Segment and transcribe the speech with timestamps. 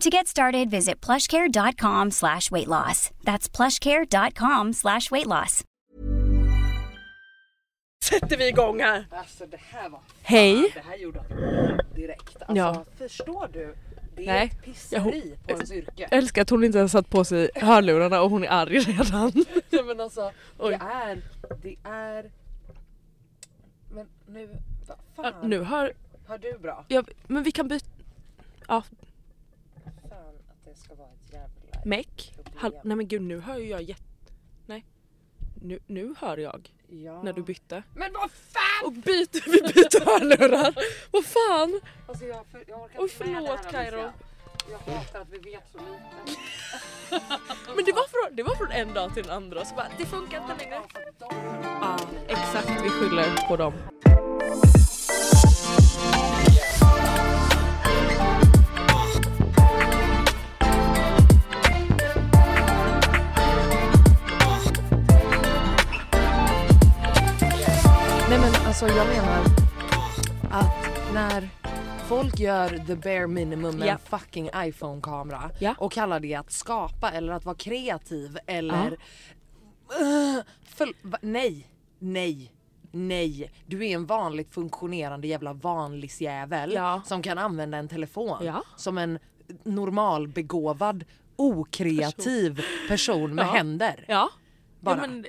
[0.00, 3.10] To get started, visit plushcare.com slash weight loss.
[3.24, 5.64] That's plushcare.com slash weight loss.
[8.04, 9.06] Sätter vi igång här.
[9.10, 10.00] Alltså det här var...
[10.22, 10.70] Hej.
[10.74, 11.22] Det här gjorde
[11.94, 12.36] direkt.
[12.42, 12.84] Alltså Ja.
[12.98, 13.74] förstår du?
[14.16, 14.46] Det är Nej.
[14.52, 15.92] ett pisseri på ens yrke.
[15.96, 19.32] Jag älskar att hon inte har satt på sig hörlurarna och hon är arg redan.
[19.70, 20.70] Nej, men alltså Oj.
[20.70, 21.22] det är...
[21.62, 22.30] Det är...
[23.90, 24.46] Men nu...
[24.86, 25.50] Vad Ja, fan?
[25.50, 25.92] nu hör
[26.28, 26.84] Hör du bra?
[26.88, 27.86] jag, men vi kan byta.
[28.68, 28.96] Ja, Fan
[30.78, 31.84] ska vara ett jävla...
[31.84, 32.34] meck.
[32.56, 34.02] Hall- Nej men gud nu hör ju jag jätte...
[34.66, 34.84] Nej.
[35.62, 37.22] Nu, nu hör jag Ja.
[37.22, 37.82] när du bytte.
[37.96, 38.86] Men vad fan!
[38.86, 40.74] Och byter, vi byter hörlurar.
[41.10, 41.80] Vad fan?
[42.08, 43.90] Alltså jag, för, jag orkar Oj, inte med förlåt, det här, Alicia.
[44.00, 44.12] Kairo.
[44.70, 46.40] Jag hatar att vi vet så lite.
[47.76, 50.06] Men det var från, det var från en dag till den andra så bara det
[50.06, 50.82] funkar inte längre.
[51.80, 53.72] Ja exakt vi skyller på dem.
[68.68, 69.44] Alltså jag menar
[70.50, 71.48] att när
[72.08, 75.74] folk gör the bare minimum med en fucking iPhone-kamera Ja.
[75.78, 78.90] och kallar det att skapa eller att vara kreativ eller...
[78.90, 81.66] Uh, för, va, nej,
[81.98, 82.52] nej,
[82.92, 83.50] nej.
[83.66, 87.02] Du är en vanligt funktionerande jävla vanlisjävel Ja.
[87.06, 88.62] som kan använda en telefon Ja.
[88.76, 89.18] som en
[89.64, 91.04] normalbegåvad
[91.36, 94.04] okreativ person, med händer.
[94.08, 94.30] Ja.
[94.80, 94.96] Bara.
[94.96, 95.24] Ja, men,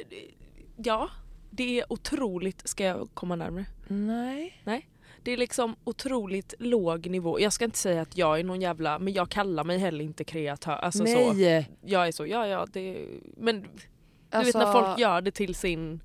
[0.78, 1.10] ja,
[1.50, 3.66] det är otroligt, ska jag komma närmare?
[3.88, 4.62] Nej.
[4.64, 4.90] Nej.
[5.24, 7.40] Det är liksom otroligt låg nivå.
[7.40, 10.24] Jag ska inte säga att jag är någon jävla, men jag kallar mig heller inte
[10.24, 10.72] kreatör.
[10.72, 11.70] Alltså Så, nej.
[11.86, 13.06] jag är så, ja ja det,
[13.38, 13.86] men du vet
[14.32, 16.00] Alltså- när folk gör det till sin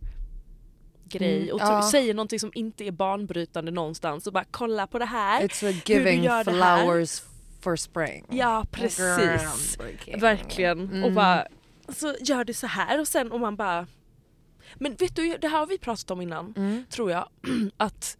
[1.04, 1.82] grej Mm, och ja.
[1.82, 5.42] säger någonting som inte är banbrytande någonstans och bara kolla på det här.
[5.42, 7.22] It's du giving flowers
[7.60, 8.24] for spring.
[8.30, 9.78] Ja precis.
[10.18, 10.80] Verkligen.
[10.88, 11.14] Och Mm.
[11.14, 11.46] bara
[11.88, 13.86] så gör du så här och sen och man bara
[14.74, 16.84] Men vet du, det här har vi pratat om innan Mm.
[16.90, 17.28] tror jag.
[17.76, 18.18] Att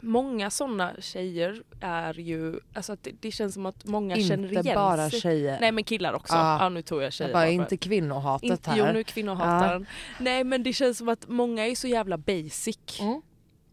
[0.00, 4.66] många sådana tjejer är ju, alltså att det, det känns som att många känner igen
[4.66, 5.20] Inte bara sig.
[5.20, 5.60] tjejer.
[5.60, 6.34] Nej men killar också.
[6.34, 6.58] Ja.
[6.62, 8.78] Ja, nu tog jag tjejer jag bara, inte kvinnohatet inte, här.
[8.78, 9.86] Jo nu är kvinnohataren.
[10.20, 13.00] Nej men det känns som att många är så jävla basic.
[13.00, 13.22] Mm.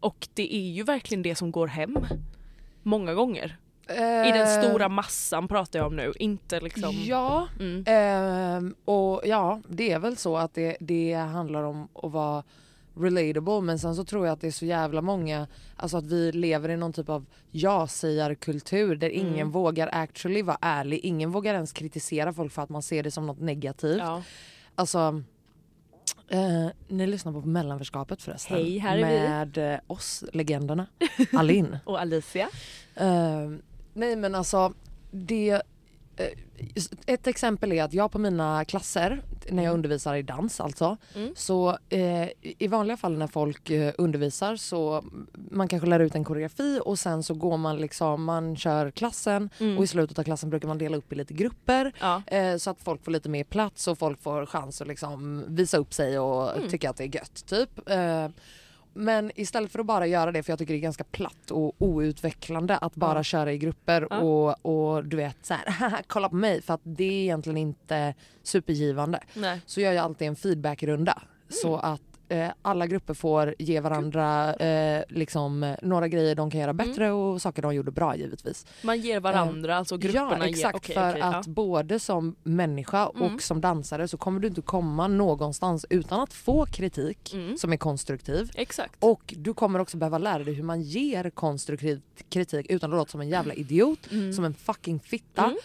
[0.00, 1.96] Och det är ju verkligen det som går hem.
[2.82, 3.56] Många gånger.
[3.88, 6.94] I Eh, den stora massan pratar jag om nu, inte liksom...
[7.04, 7.84] Ja, Mm.
[7.86, 12.42] ehm, och ja det är väl så att det, det handlar om att vara
[12.96, 15.46] relatable men sen så tror jag att det är så jävla många,
[15.76, 19.50] alltså att vi lever i någon typ av ja-sägarkultur där ingen Mm.
[19.50, 23.26] vågar actually vara ärlig, ingen vågar ens kritisera folk för att man ser det som
[23.26, 23.98] något negativt.
[23.98, 24.22] Ja.
[24.74, 25.22] Alltså,
[26.28, 28.56] eh, ni lyssnar på mellanförskapet förresten.
[28.56, 29.28] Hej, här är vi.
[29.28, 30.86] med eh, oss, legenderna.
[31.32, 31.78] Alin.
[31.84, 32.48] Och Alicia?
[32.94, 33.50] Eh,
[33.92, 34.72] nej men alltså,
[35.10, 35.50] det...
[36.16, 36.26] eh,
[37.06, 39.74] ett exempel är att jag på mina klasser, när jag Mm.
[39.74, 41.32] undervisar i dans alltså, Mm.
[41.36, 45.04] så eh, i vanliga fall när folk eh, undervisar så
[45.50, 49.50] man kanske lär ut en koreografi och sen så går man liksom, man kör klassen
[49.60, 49.78] Mm.
[49.78, 52.22] och i slutet av klassen brukar man dela upp i lite grupper Ja.
[52.26, 55.76] eh, så att folk får lite mer plats och folk får chans att liksom visa
[55.78, 56.68] upp sig och Mm.
[56.68, 57.88] tycka att det är gött typ.
[57.90, 58.28] Eh,
[58.94, 61.74] men istället för att bara göra det, för jag tycker det är ganska platt och
[61.78, 63.22] outvecklande att bara Ja.
[63.22, 64.18] köra i grupper Ja.
[64.18, 64.66] och,
[64.96, 68.14] och du vet så här, "Haha, kolla på mig för att det är egentligen inte
[68.42, 69.20] supergivande.
[69.34, 69.60] Nej.
[69.66, 71.92] Så gör jag alltid en feedbackrunda så Mm.
[71.92, 76.70] att eh, alla grupper får ge varandra eh, liksom, eh, några grejer de kan göra
[76.70, 76.88] Mm.
[76.88, 78.66] bättre och saker de gjorde bra givetvis.
[78.82, 80.94] Man ger varandra, alltså grupperna ja exakt ger...
[80.94, 81.52] okej, för okej, att ja.
[81.52, 83.22] både som människa Mm.
[83.34, 87.56] och som dansare så kommer du inte komma någonstans utan att få kritik Mm.
[87.58, 88.50] som är konstruktiv.
[88.54, 88.94] Exakt.
[89.00, 93.10] Och du kommer också behöva lära dig hur man ger konstruktiv kritik utan att låta
[93.10, 94.32] som en jävla idiot, Mm.
[94.32, 95.56] som en fucking fitta Mm.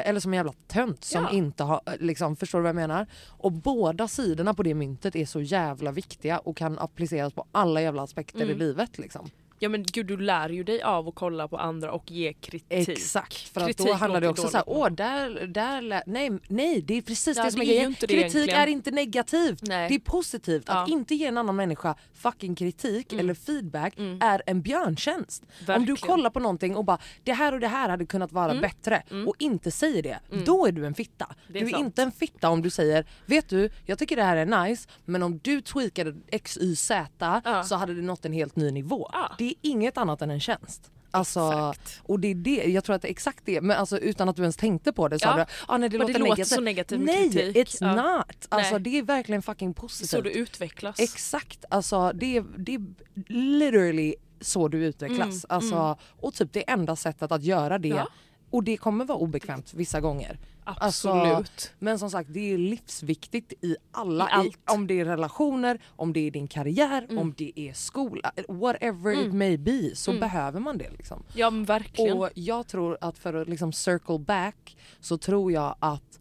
[0.00, 1.30] eh, eller som en jävla tönt som Ja.
[1.30, 3.06] inte har, liksom, förstår du vad jag menar?
[3.28, 7.80] Och båda sidorna på det myntet är så jävla viktiga och kan appliceras på alla
[7.82, 8.58] jävla aspekter i Mm.
[8.58, 9.30] livet liksom.
[9.64, 12.88] Ja men gud du lär ju dig av att kolla på andra och ge kritik.
[12.88, 16.82] Exakt, för att Kritik då handlar det också så här, åh där, där nej, nej
[16.82, 17.94] det är precis Ja, det som är grejen.
[17.94, 18.50] Kritik egentligen.
[18.60, 19.88] är inte negativt, Nej.
[19.88, 20.68] det är positivt.
[20.68, 20.94] Att Ja.
[20.94, 23.24] inte ge en annan människa fucking kritik Mm.
[23.24, 24.18] eller feedback Mm.
[24.22, 25.42] är en björntjänst.
[25.42, 25.96] Om du Verkligen.
[25.96, 28.62] kollar på någonting och bara det här och det här hade kunnat vara Mm.
[28.62, 29.28] bättre Mm.
[29.28, 30.44] och inte säger det, Mm.
[30.44, 31.24] då är du en fitta.
[31.48, 31.84] Är du är sant.
[31.86, 35.22] inte en fitta om du säger vet du jag tycker det här är nice men
[35.22, 37.62] om du tweakade XYZ Ja.
[37.64, 39.10] så hade det nått en helt ny nivå.
[39.38, 40.90] Det är inget annat än en tjänst.
[41.10, 42.00] Alltså, Exakt.
[42.02, 44.36] och det är det, jag tror att det är exakt det, men alltså utan att
[44.36, 45.36] du ens tänkte på det sa Ja.
[45.36, 46.48] du ah, nej, det, låter det låter negativt.
[46.54, 47.56] så negativt Nej, kritik.
[47.68, 47.94] it's Ja.
[48.16, 48.46] not!
[48.48, 48.80] Alltså Nej.
[48.80, 50.10] det är verkligen fucking positivt.
[50.10, 51.00] så du utvecklas.
[51.00, 52.80] Exakt, alltså det är, det är
[53.28, 55.20] literally så du utvecklas.
[55.28, 55.96] Mm, alltså, mm.
[56.20, 58.08] Och typ det enda sättet att göra det, Ja.
[58.54, 60.38] Och det kommer vara obekvämt vissa gånger.
[60.64, 61.72] Alltså, Absolut.
[61.78, 64.58] Men som sagt det är livsviktigt i alla, I allt.
[64.70, 67.18] om det är relationer, om det är din karriär, Mm.
[67.18, 69.38] om det är skola, whatever it Mm.
[69.38, 70.20] may be så Mm.
[70.20, 70.90] behöver man det.
[70.90, 71.22] Liksom.
[71.34, 72.18] Ja verkligen.
[72.18, 76.20] Och jag tror att för att liksom circle back så tror jag att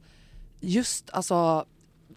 [0.60, 1.66] just alltså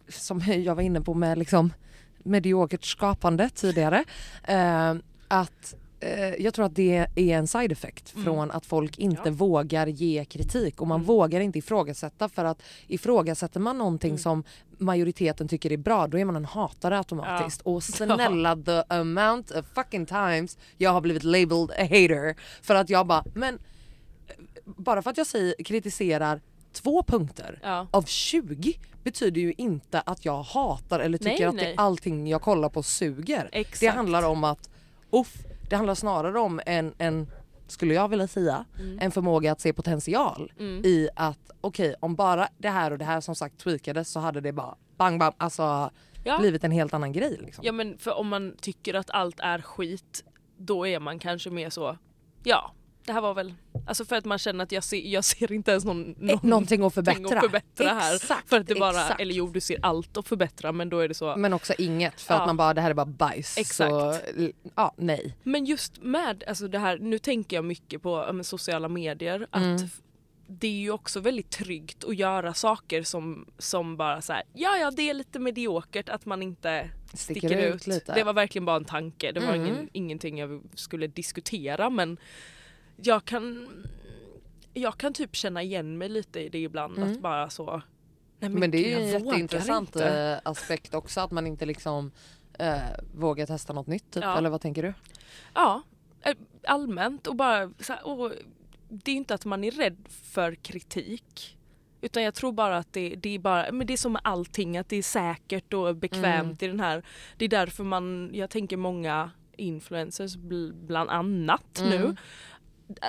[0.08, 1.72] som jag var inne på med liksom
[2.18, 4.04] mediokert skapande tidigare
[4.44, 4.94] eh,
[5.28, 5.74] att
[6.38, 8.24] jag tror att det är en side effect Mm.
[8.24, 9.30] från att folk inte Ja.
[9.30, 11.06] vågar ge kritik och man Mm.
[11.06, 14.18] vågar inte ifrågasätta för att ifrågasätter man någonting Mm.
[14.18, 14.44] som
[14.78, 19.66] majoriteten tycker är bra då är man en hatare automatiskt och snälla the amount of
[19.74, 23.58] fucking times jag har blivit labeled a hater för att jag bara men
[24.64, 26.40] bara för att jag säger, kritiserar
[26.72, 27.86] två punkter Ja.
[27.90, 31.64] av 20 betyder ju inte att jag hatar eller tycker Nej, att nej.
[31.66, 33.48] Det, allting jag kollar på suger.
[33.52, 33.80] Exakt.
[33.80, 34.70] Det handlar om att,
[35.10, 35.34] uff,
[35.68, 37.26] det handlar snarare om en, en
[37.68, 38.98] skulle jag vilja säga, Mm.
[39.00, 40.84] en förmåga att se potential Mm.
[40.84, 44.40] i att okej om bara det här och det här som sagt tweakades så hade
[44.40, 45.90] det bara bang bang alltså
[46.24, 46.38] Ja.
[46.38, 47.36] blivit en helt annan grej.
[47.40, 47.64] Liksom.
[47.64, 50.24] ja men för om man tycker att allt är skit
[50.56, 51.98] då är man kanske mer så
[52.44, 52.72] ja
[53.06, 53.54] det här var väl
[53.88, 56.82] Alltså för att man känner att jag ser, jag ser inte ens någon, någon Någonting
[56.84, 57.36] att förbättra.
[57.38, 58.14] att förbättra här.
[58.16, 59.20] Exakt, För att det bara, exakt.
[59.20, 61.36] eller jo du ser allt att förbättra men då är det så.
[61.36, 62.40] Men också inget för Ja.
[62.40, 63.58] att man bara det här är bara bajs.
[63.58, 63.90] Exakt.
[63.90, 64.18] Så,
[64.74, 65.36] ja, nej.
[65.42, 69.46] Men just med alltså det här, nu tänker jag mycket på men, sociala medier.
[69.50, 69.88] Att Mm.
[70.48, 74.76] det är ju också väldigt tryggt att göra saker som, som bara så här, ja
[74.76, 77.86] ja det är lite mediokert att man inte Sticker, sticker, ut, ut.
[77.86, 78.14] lite.
[78.14, 79.66] Det var verkligen bara en tanke, det var Mm.
[79.66, 82.16] ingen, ingenting jag skulle diskutera men
[82.96, 83.68] jag kan
[84.74, 87.12] jag kan typ känna igen mig lite i det ibland Mm.
[87.12, 87.82] att bara så
[88.38, 90.08] Nej, Men det är ju en jätteintressant inte.
[90.44, 92.10] eh, aspekt också att man inte liksom
[92.58, 92.78] eh,
[93.14, 94.22] vågar testa något nytt typ.
[94.24, 94.38] Ja.
[94.38, 94.94] eller vad tänker du?
[95.54, 95.82] Ja,
[96.22, 96.34] eh,
[96.64, 98.32] allmänt och bara så här, och
[98.88, 101.56] det är inte att man är rädd för kritik.
[102.00, 104.76] Utan jag tror bara att det, det är bara, men det är som med allting
[104.78, 107.04] att det är säkert och bekvämt i den här.
[107.36, 111.90] Det är därför man, jag tänker många influencers bl- bland annat Mm.
[111.90, 112.16] nu.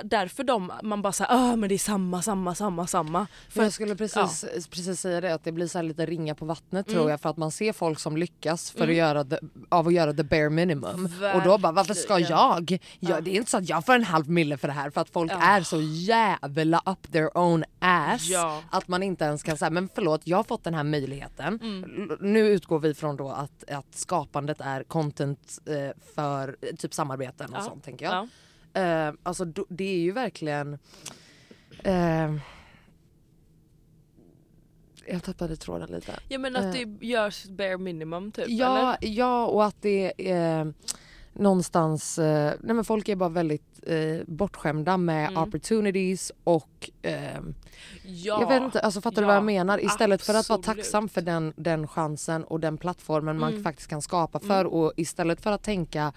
[0.04, 3.28] Därför de, man bara säger ah men det är samma, samma, samma, samma.
[3.50, 6.46] För jag skulle precis, precis säga det att det blir så här lite ringa på
[6.46, 7.10] vattnet tror Mm.
[7.10, 8.90] jag för att man ser folk som lyckas för Mm.
[8.90, 9.38] att göra the,
[9.70, 12.38] av att göra the bare minimum och då bara varför ska Verkligen.
[12.40, 12.72] jag?
[12.72, 13.22] Ja, Ja.
[13.22, 15.10] Det är inte så att jag får en halv mille för det här för att
[15.10, 15.42] folk Ja.
[15.42, 18.62] är så jävla up their own ass Ja.
[18.70, 21.60] att man inte ens kan säga men förlåt jag har fått den här möjligheten.
[21.62, 22.18] Mm.
[22.22, 27.50] Nu utgår vi från då att, att skapandet är content eh, för eh, typ samarbeten
[27.54, 27.64] och Ja.
[27.64, 28.28] sånt tänker jag.
[28.74, 28.82] Ja.
[29.08, 30.78] Eh, alltså det är ju verkligen...
[31.84, 32.34] Eh,
[35.06, 36.20] jag tappade tråden lite.
[36.30, 36.72] ja men att Eh.
[36.72, 38.56] det görs bare minimum typ eller?
[38.56, 40.66] Ja, ja och att det eh,
[41.34, 45.44] någonstans, eh, nej men folk är bara väldigt eh, bortskämda med Mm.
[45.44, 47.40] opportunities och eh,
[48.04, 49.86] Ja, jag vet inte, alltså fattar du vad ja, jag menar?
[49.86, 50.78] Istället för att vara absolut.
[50.78, 53.64] tacksam för den, den chansen och den plattformen man Mm.
[53.64, 56.14] faktiskt kan skapa för och istället för att tänka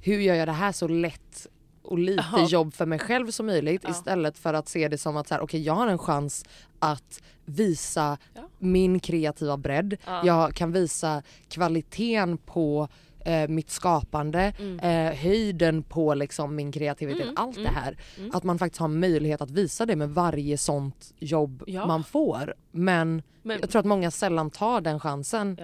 [0.00, 1.46] hur gör jag det här så lätt
[1.84, 2.46] och lite Ja.
[2.48, 3.90] jobb för mig själv som möjligt Ja.
[3.90, 6.44] istället för att se det som att så här, okej jag har en chans
[6.78, 8.42] att visa Ja.
[8.58, 9.96] min kreativa bredd.
[10.06, 10.22] Ja.
[10.26, 12.88] Jag kan visa kvaliteten på
[13.26, 14.78] eh, mitt skapande, Mm.
[14.80, 17.98] eh, höjden på liksom min kreativitet, Mm, allt det mm, här.
[18.18, 18.30] mm.
[18.34, 22.54] Att man faktiskt har möjlighet att visa det med varje sånt jobb man får.
[22.70, 25.58] Men, Men, jag tror att många sällan tar den chansen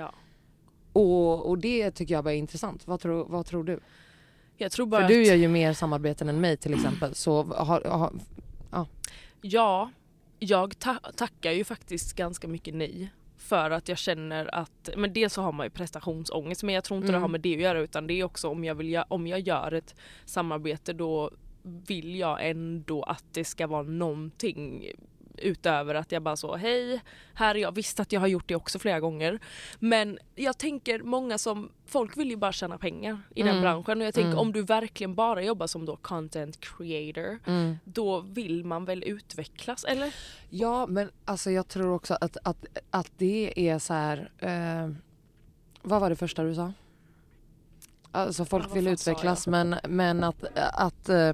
[0.93, 2.87] och, och det tycker jag bara är intressant.
[2.87, 3.81] Vad tror, vad tror du?
[4.61, 7.15] Jag tror bara För du att, gör ju mer samarbeten än mig till exempel.
[7.15, 8.13] Så har, har,
[9.43, 9.91] Ja,
[10.39, 13.13] jag ta- tackar ju faktiskt ganska mycket nej.
[13.39, 16.97] För att jag känner att, men dels så har man ju prestationsångest men jag tror
[16.97, 17.23] inte det Mm.
[17.23, 19.73] har med det att göra utan det är också om jag, vill, om jag gör
[19.73, 21.31] ett samarbete då
[21.63, 24.91] vill jag ändå att det ska vara någonting
[25.41, 27.01] utöver att jag bara så hej,
[27.35, 27.73] här är jag.
[27.75, 29.39] Visst att jag har gjort det också flera gånger.
[29.79, 33.63] Men jag tänker många som, folk vill ju bara tjäna pengar i den Mm.
[33.63, 34.39] branschen och jag tänker Mm.
[34.39, 37.77] om du verkligen bara jobbar som då content creator mm.
[37.85, 40.15] då vill man väl utvecklas eller?
[40.51, 44.31] Ja men alltså jag tror också att, att, att det är så här.
[44.39, 44.91] Eh,
[45.83, 46.73] vad var det första du sa?
[48.13, 51.33] Alltså folk Ja, vill utvecklas men, men att, att eh,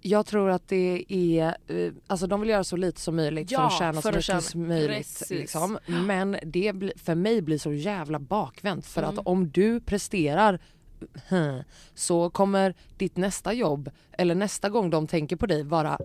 [0.00, 3.54] jag tror att det är, eh, alltså de vill göra så lite som möjligt för
[3.56, 5.22] Ja, att tjäna för så mycket som möjligt.
[5.30, 5.78] Liksom.
[5.86, 9.18] Men det för mig blir så jävla bakvänt för Mm.
[9.18, 10.58] att om du presterar
[11.94, 15.98] så kommer ditt nästa jobb eller nästa gång de tänker på dig vara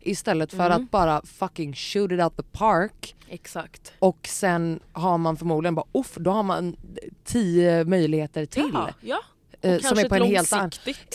[0.00, 0.84] istället för Mm.
[0.84, 3.92] att bara fucking shoot it out the park Exakt.
[3.98, 6.76] och sen har man förmodligen bara uff då har man
[7.24, 8.70] tio möjligheter till.
[8.74, 9.18] Ja, ja.
[9.62, 10.70] Eh, som är på en helt annan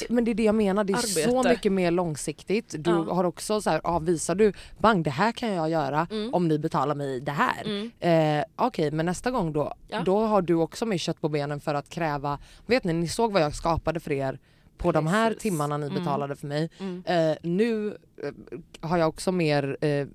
[0.09, 1.49] men det är det jag menar, det är så arbete.
[1.49, 2.75] mycket mer långsiktigt.
[2.79, 3.13] Du Ja.
[3.13, 6.33] har också så här, ja, visar du bang det här kan jag göra Mm.
[6.33, 7.63] om ni betalar mig det här.
[7.65, 8.39] Mm.
[8.39, 10.01] Eh, Okej men nästa gång då, Ja.
[10.05, 13.31] då har du också mer kött på benen för att kräva, vet ni ni såg
[13.33, 14.39] vad jag skapade för er
[14.77, 15.41] på de här Precis.
[15.41, 15.99] timmarna ni Mm.
[15.99, 16.69] betalade för mig.
[16.79, 17.03] Mm.
[17.05, 20.07] Eh, nu eh, har jag också mer eh,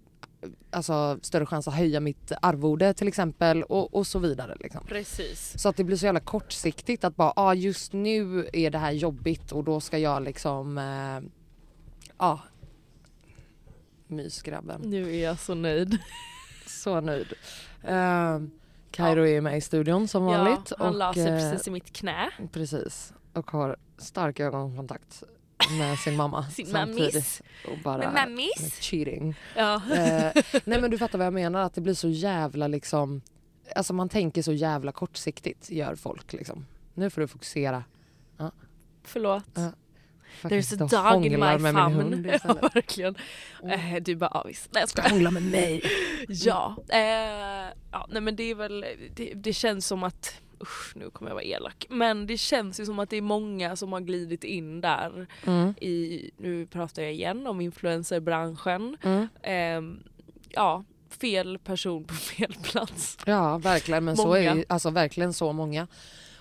[0.70, 4.56] alltså, större chans att höja mitt arvode till exempel och, och så vidare.
[4.60, 4.86] Liksom.
[4.86, 5.54] Precis.
[5.62, 8.92] Så att det blir så jävla kortsiktigt att bara ah, just nu är det här
[8.92, 11.22] jobbigt och då ska jag liksom ja eh,
[12.16, 12.38] ah,
[14.06, 14.80] mysgrabben.
[14.80, 15.98] Nu är jag så nöjd.
[16.66, 17.32] Så nöjd.
[17.84, 18.48] Uh,
[18.90, 20.72] Kairo är med i studion som vanligt.
[20.78, 22.30] Ja, han la sig eh, precis i mitt knä.
[22.52, 23.12] precis.
[23.32, 25.22] Och har stark ögonkontakt
[25.78, 27.14] med sin mamma Sin samtidigt.
[27.14, 27.42] mammis.
[27.68, 28.78] Och bara Men mammis.
[28.80, 29.34] cheating.
[29.56, 29.74] Ja.
[29.74, 33.20] Eh, nej men du fattar vad jag menar att det blir så jävla liksom
[33.76, 36.66] Alltså man tänker så jävla kortsiktigt gör folk liksom.
[36.94, 37.84] Nu får du fokusera.
[39.04, 39.44] Förlåt.
[39.54, 39.72] Ja.
[40.42, 42.30] There's a dog in my med famn.
[42.44, 43.16] Ja, verkligen.
[43.64, 44.68] Eh, du bara ja, visst.
[44.72, 45.10] Nej jag Ska skojar.
[45.14, 45.82] hångla med mig.
[46.28, 46.76] Ja.
[46.88, 46.98] Eh,
[47.92, 48.84] ja, nej men det är väl,
[49.16, 51.86] det, det känns som att Usch, nu kommer jag vara elak.
[51.90, 55.68] Men det känns ju som att det är många som har glidit in där Mm.
[55.80, 58.96] i, nu pratar jag igen om influencerbranschen.
[59.02, 59.28] Mm.
[59.42, 60.02] Ehm,
[60.48, 60.84] ja,
[61.20, 63.18] fel person på fel plats.
[63.26, 64.56] Ja verkligen men så är Många.
[64.60, 65.86] ju, alltså verkligen så många.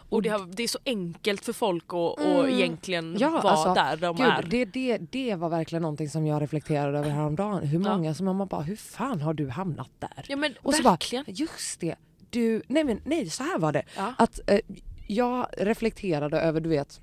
[0.10, 2.50] Och det, har, det är så enkelt för folk att Mm.
[2.50, 4.44] egentligen Ja, vara alltså, där de Gud, är.
[4.50, 7.64] det, det, det var verkligen någonting som jag reflekterade över häromdagen.
[7.68, 7.98] Hur Ja.
[7.98, 10.26] många som man bara, hur fan har du hamnat där?
[10.28, 11.26] Ja men Och så verkligen.
[11.28, 11.96] bara, just det,
[12.32, 13.84] du, nej men nej så här var det.
[13.96, 14.14] Ja.
[14.18, 14.60] Att eh,
[15.08, 17.02] jag reflekterade över, du vet,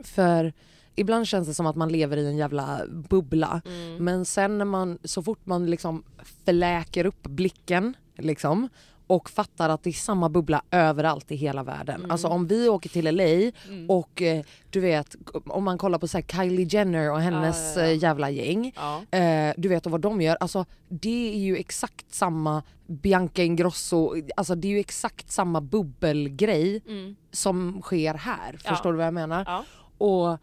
[0.00, 0.52] för
[0.94, 3.62] ibland känns det som att man lever i en jävla bubbla.
[3.64, 4.04] Mm.
[4.04, 6.04] Men sen när man, så fort man liksom
[6.44, 8.68] förläker upp blicken liksom
[9.12, 11.96] och fattar att det är samma bubbla överallt i hela världen.
[11.96, 12.10] Mm.
[12.10, 13.52] Alltså om vi åker till LA
[13.94, 15.16] och eh, du vet
[15.46, 17.92] om man kollar på så Kylie Jenner och hennes Ja, ja, ja.
[17.92, 18.72] eh, jävla gäng.
[18.76, 19.18] Ja.
[19.18, 24.14] Eh, du vet och vad de gör, alltså det är ju exakt samma Bianca Ingrosso,
[24.36, 27.16] alltså det är ju exakt samma bubbelgrej Mm.
[27.30, 28.58] som sker här.
[28.64, 28.70] Ja.
[28.70, 29.64] Förstår du vad jag menar?
[29.98, 30.38] Och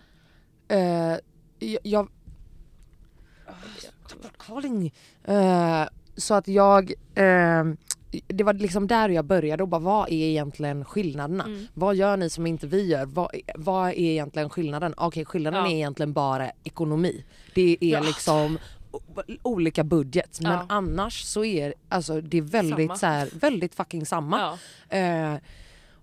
[0.75, 1.17] eh,
[1.59, 1.79] jag...
[1.83, 2.07] jag
[4.38, 4.93] calling.
[5.23, 5.83] Eh,
[6.15, 6.93] så att jag...
[7.15, 7.63] Eh,
[8.28, 11.44] det var liksom där jag började och bara vad är egentligen skillnaderna?
[11.44, 11.68] Mm.
[11.74, 13.06] Vad gör ni som inte vi gör?
[13.06, 14.94] Vad, vad är egentligen skillnaden?
[14.98, 15.72] Okej skillnaden Ja.
[15.72, 17.24] är egentligen bara ekonomi.
[17.56, 18.00] Det är Ja.
[18.00, 18.58] liksom
[19.42, 22.96] olika budget men annars så är alltså, det är väldigt, Samma.
[22.98, 24.58] så här, väldigt fucking samma.
[24.89, 25.34] Eh,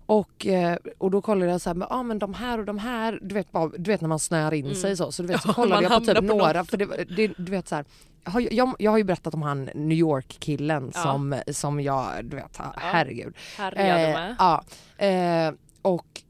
[0.09, 2.77] och, eh, och då kollade jag så här, men, ah, men de här och de
[2.79, 5.11] här, du vet, bara, du vet när man snöar in sig så.
[5.11, 5.53] Så du vet så Mm.
[5.57, 6.85] Ja, kollade jag på typ på några, för det,
[7.15, 7.85] det, du vet så här,
[8.25, 11.01] jag, jag, jag har ju berättat om han New York killen Ja.
[11.03, 13.35] som, som jag, du vet, herregud.
[13.57, 14.35] Härjade Eh, med.
[14.39, 14.63] ja,
[15.05, 16.21] eh, och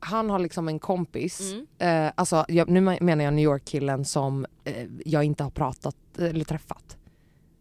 [0.00, 1.40] han har liksom en kompis,
[1.78, 2.06] Mm.
[2.06, 6.44] eh, alltså jag, nu menar jag New York-killen som eh, jag inte har pratat eller
[6.44, 6.96] träffat.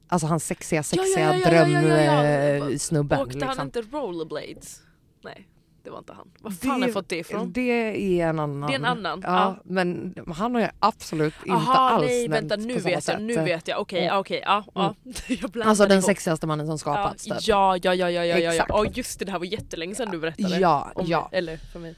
[0.08, 2.60] Alltså han sexiga, sexiga ja, ja, ja, ja, ja.
[2.60, 3.20] drömsnubben.
[3.22, 3.66] Åkte han liksom.
[3.66, 4.82] inte rollerblades?
[5.24, 5.48] Nej,
[5.90, 6.32] det var inte han.
[6.42, 7.52] Var fan har jag fått det ifrån?
[7.52, 8.68] Det är en annan.
[8.68, 9.62] Det är en annan, Ja, ja.
[9.64, 13.22] Men han har jag absolut inte Aha, alls nej nämnt vänta nu på vet jag,
[13.22, 14.20] nu vet jag, okej, Ja.
[14.20, 14.96] okej, ja, ja.
[15.28, 16.06] jag blandade Alltså den ihop.
[16.06, 17.24] sexigaste mannen som ja, skapats.
[17.24, 17.34] typ.
[17.42, 18.70] ja, ja, ja, ja, ja, ja, Exakt.
[18.70, 18.82] ja.
[18.82, 20.60] Oh, just det, det här var jättelänge sedan du berättade.
[20.60, 21.30] Ja, om, ja.
[21.32, 21.96] Eller för mig.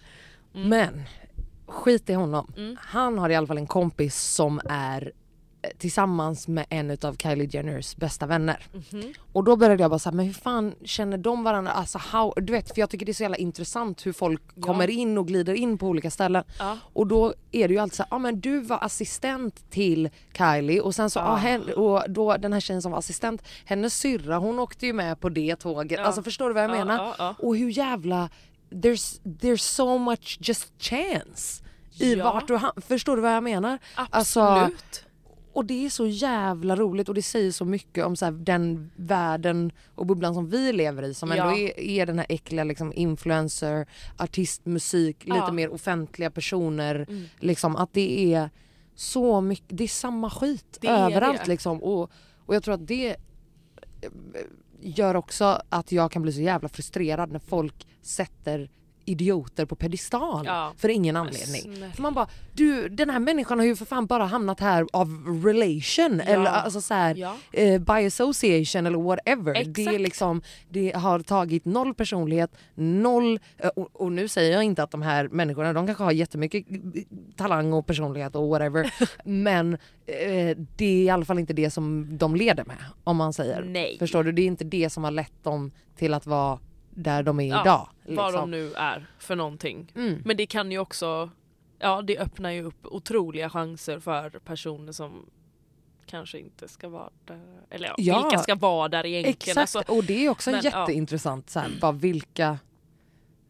[0.56, 0.70] Mm.
[0.70, 1.04] Men
[1.68, 2.54] skit i honom.
[2.58, 2.78] Mm.
[2.82, 5.12] Han har i alla fall en kompis som är
[5.78, 8.66] tillsammans med en av Kylie Jenners bästa vänner.
[8.92, 9.14] Mhm.
[9.34, 11.72] Och då började jag bara säga men hur fan känner de varandra?
[11.72, 14.62] Alltså how, du vet för jag tycker det är så jävla intressant hur folk Ja.
[14.64, 16.44] kommer in och glider in på olika ställen.
[16.60, 16.78] Ja.
[16.94, 20.82] Och då är det ju alltid så ja ah, men du var assistent till Kylie
[20.82, 21.24] och sen så, Ah.
[21.24, 21.36] ah.
[21.36, 25.20] hen, och då den här tjejen som var assistent, hennes syrra hon åkte ju med
[25.20, 26.00] på det tåget.
[26.00, 26.06] Ja.
[26.06, 26.98] Alltså förstår du vad jag Ja, menar?
[26.98, 27.36] ja, ja.
[27.40, 28.30] Och hur jävla,
[28.70, 31.64] there's, there's so much just chance.
[32.00, 32.34] I Ja.
[32.34, 33.80] vart du ham- förstår du vad jag menar?
[33.96, 35.06] Alltså, Absolut.
[35.54, 38.92] Och det är så jävla roligt och det säger så mycket om så här, den
[38.96, 41.36] världen och bubblan som vi lever i som Ja.
[41.36, 45.36] ändå är, är den här äckliga liksom, influencer, artist, musik, Ja.
[45.36, 46.96] lite mer offentliga personer.
[47.10, 47.26] Mm.
[47.40, 48.50] Liksom, att det är
[48.96, 51.84] så mycket, det är samma skit Det överallt liksom.
[51.84, 52.12] Och,
[52.46, 53.16] och jag tror att det eh,
[54.82, 58.70] gör också att jag kan bli så jävla frustrerad när folk sätter
[59.12, 60.74] idioter på pedestal Ja.
[60.78, 61.62] för ingen anledning.
[61.62, 61.88] snälla.
[61.98, 66.22] Man bara, du den här människan har ju för fan bara hamnat här av relation
[66.22, 67.36] eller alltså så här, Ja.
[67.54, 69.54] eh, by association eller whatever.
[69.54, 70.00] Det, är Exakt.
[70.02, 73.40] liksom, det har tagit noll personlighet, noll...
[73.58, 76.66] eh, Och, och nu säger jag inte att de här människorna, de kanske har jättemycket
[76.72, 76.78] eh,
[77.36, 78.94] talang och personlighet och whatever.
[79.26, 79.74] men
[80.06, 83.62] eh, det är i alla fall inte det som de leder med om man säger.
[83.64, 83.96] Nej.
[84.00, 84.32] Förstår du?
[84.32, 86.60] Det är inte det som har lett dem till att vara
[86.92, 87.88] där de är Ja, idag.
[88.06, 88.52] Vad liksom.
[88.52, 89.92] de nu är för någonting.
[89.96, 90.22] Mm.
[90.26, 91.30] Men det kan ju också,
[91.80, 95.26] ja det öppnar ju upp otroliga chanser för personer som
[96.06, 97.42] kanske inte ska vara där.
[97.70, 98.22] Eller ja, Ja.
[98.24, 99.34] vilka ska vara där egentligen?
[99.34, 101.50] Exakt, Alltså, och det är också men, jätteintressant.
[101.50, 102.60] Så här, bara vilka...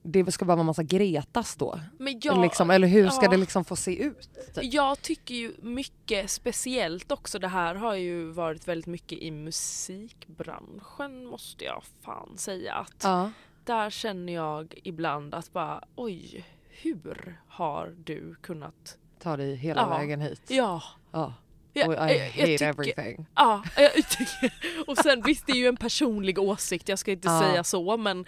[0.03, 1.79] Det ska bara vara massa Gretas då?
[2.21, 3.31] jag, liksom, eller hur ska ja.
[3.31, 4.29] det liksom få se ut?
[4.55, 4.73] Typ?
[4.73, 11.25] Jag tycker ju mycket speciellt också, det här har ju varit väldigt mycket i musikbranschen
[11.25, 12.73] måste jag fan säga.
[12.73, 13.31] Att Ja.
[13.65, 18.97] Där känner jag ibland att bara oj, hur har du kunnat...
[19.19, 19.97] Ta dig hela Ja.
[19.97, 20.41] vägen hit.
[20.47, 21.33] Ja, Ja.
[21.73, 23.25] Ja, Och I jag- hate tycker- everything.
[23.35, 24.53] Ja, jag tycker,
[24.87, 27.39] och sen visst det är ju en personlig åsikt, jag ska inte Ja.
[27.41, 28.25] säga så men,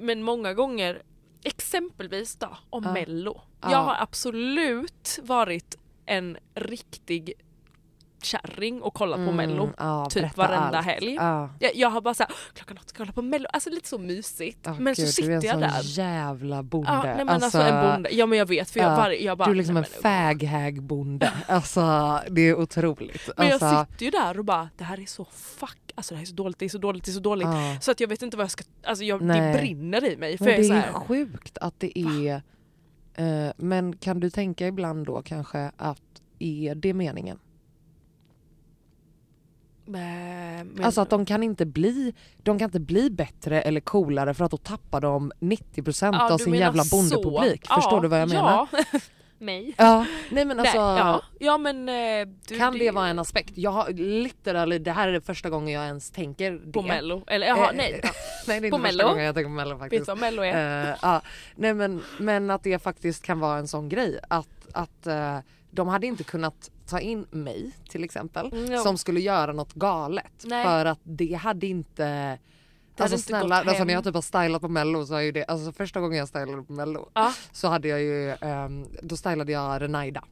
[0.00, 1.02] men många gånger,
[1.44, 2.92] exempelvis då om Ja.
[2.92, 3.40] mello.
[3.62, 3.70] Ja.
[3.70, 7.32] Jag har absolut varit en riktig
[8.26, 9.62] kärring och kollat på mello.
[9.62, 10.86] Mm, ja, typ varenda allt.
[10.86, 11.14] helg.
[11.14, 11.50] Ja.
[11.60, 13.98] Jag, jag har bara såhär, klockan åtta ska jag kolla på mello, alltså lite så
[13.98, 14.58] mysigt.
[14.62, 16.04] Ja, men gud, så du är sitter en jag sån där.
[16.04, 16.90] jävla bonde.
[16.90, 18.10] Ja, nej, men alltså, en bonde.
[18.12, 19.90] Ja men jag vet för jag, Ja, varje, jag bara, du är liksom nej, en
[20.02, 21.32] men, fag-hag-bonde.
[21.48, 23.30] Alltså det är otroligt.
[23.36, 26.18] Men jag alltså, sitter ju där och bara, det här är så fuck, alltså det
[26.18, 27.48] här är så dåligt, det är så dåligt, det är så dåligt.
[27.48, 27.76] ja.
[27.80, 30.38] Så att jag vet inte vad jag ska, alltså jag, det brinner i mig.
[30.38, 32.42] För Men jag är det så är här, sjukt att det är...
[33.14, 36.02] Eh, men kan du tänka ibland då kanske att
[36.38, 37.38] är det meningen?
[39.86, 44.44] Men, Alltså att de kan inte bli de kan inte bli bättre eller coolare för
[44.44, 46.96] att då tappar de 90% ja, av du sin jävla så.
[46.96, 47.66] bondepublik.
[47.68, 48.68] Ja, Förstår du vad jag menar?
[48.92, 48.98] Ja,
[49.38, 49.74] mig.
[49.78, 50.04] Ja.
[50.30, 51.22] Nej men alltså Nej, ja.
[51.38, 51.88] ja men...
[51.88, 53.52] eh, Du, kan det vara en aspekt?
[53.54, 56.72] Jag har literally, det här är första gången jag ens tänker det.
[56.72, 57.24] På mello?
[57.26, 58.00] Eller jaha, Eh, nej.
[58.46, 59.08] Nej det är På inte första Mello?
[59.08, 60.06] gången jag tänker på mello Vet faktiskt.
[60.06, 60.90] du vad mello är?
[60.90, 61.20] Eh, ja.
[61.56, 65.38] Nej men, men att det faktiskt kan vara en sån grej att, att eh,
[65.70, 70.44] de hade inte kunnat ta in mig till exempel Mm, som skulle göra något galet
[70.44, 70.64] Nej.
[70.64, 72.38] för att det hade inte
[72.96, 75.44] Det alltså snälla, alltså när jag typ har stylat på mello så är ju det,
[75.44, 77.32] alltså första gången jag stylade på mello Ja.
[77.52, 80.24] så hade jag ju, ehm, då stylade jag Renaida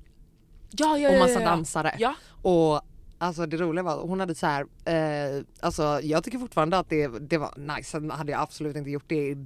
[0.71, 1.47] Ja, ja, och ja, massa ja, ja.
[1.49, 2.15] dansare.
[2.43, 2.81] Och
[3.25, 7.09] alltså det roliga var hon hade så här, eh, alltså jag tycker fortfarande att det,
[7.09, 9.37] det var nice, sen hade jag absolut inte gjort det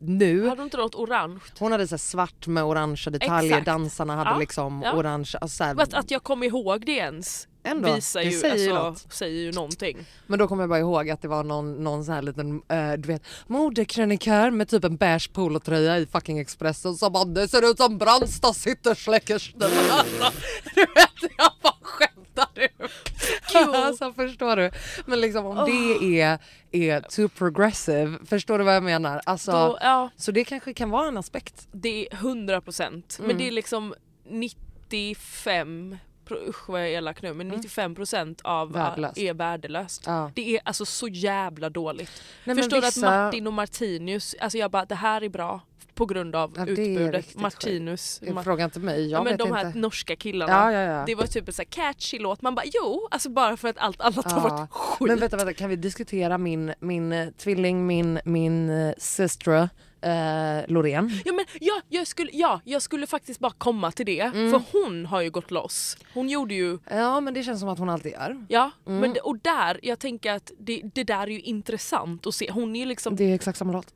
[0.00, 0.48] nu.
[0.48, 1.40] Hade du inte något orange?
[1.58, 3.66] Hon hade så svart med orangea detaljer, Exakt.
[3.66, 4.92] dansarna hade Ja, liksom ja.
[4.92, 8.56] orange, alltså så här, Att, att jag kom ihåg det ens Ändå, visar ju, säger
[8.56, 9.12] ju alltså, något.
[9.12, 9.98] säger ju någonting.
[10.26, 12.92] Men då kommer jag bara ihåg att det var någon, någon sån här liten eh,
[12.92, 17.70] du vet modekrönikör med typ en beige polotröja i fucking Expressen som bara det ser
[17.70, 19.62] ut som Brandstads Hittersläckerstil.
[19.90, 20.32] Alltså,
[20.74, 21.74] du vet jag bara
[22.34, 22.68] skämtar du?
[23.76, 24.70] Alltså förstår du?
[25.06, 26.38] Men liksom om det är,
[26.72, 29.20] är too progressive, förstår du vad jag menar?
[29.26, 31.68] Alltså, Då, ja, så det kanske kan vara en aspekt.
[31.72, 33.16] det är 100 procent.
[33.18, 33.38] Men Mm.
[33.38, 38.68] det är liksom 95 pro- usch vad jag är elak nu men 95 procent av
[38.70, 38.82] Mm.
[38.82, 39.18] Värdelöst.
[39.18, 40.02] är värdelöst.
[40.06, 40.30] Ja.
[40.34, 42.22] Det är alltså så jävla dåligt.
[42.44, 45.60] Nej, Förstår du vissa- att Martin och Martinius, alltså jag bara det här är bra.
[45.94, 47.34] På grund av Ja, utbudet.
[47.34, 48.20] Martinus.
[48.22, 49.78] Ma- Fråga inte mig, jag ja, men vet de här inte.
[49.78, 50.52] norska killarna.
[50.52, 51.04] Ja, ja, ja.
[51.06, 52.42] Det var typ en så catchy låt.
[52.42, 54.48] Man bara jo, alltså bara för att allt annat har Ja.
[54.48, 55.08] varit skit.
[55.08, 59.68] Men vänta, vänta, kan vi diskutera min, min eh, tvilling, min, min uh, systra
[60.00, 60.10] eh,
[60.68, 61.20] Loreen?
[61.24, 64.20] Ja, men, ja, jag skulle, ja, jag skulle faktiskt bara komma till det.
[64.20, 64.50] Mm.
[64.50, 65.96] För hon har ju gått loss.
[66.14, 68.46] Hon gjorde ju Ja men det känns som att hon alltid gör.
[68.48, 69.00] Ja, Mm.
[69.00, 72.50] men och där, jag tänker att det, det där är ju intressant att se.
[72.50, 73.86] Hon är ju liksom, Det är exakt samma låt.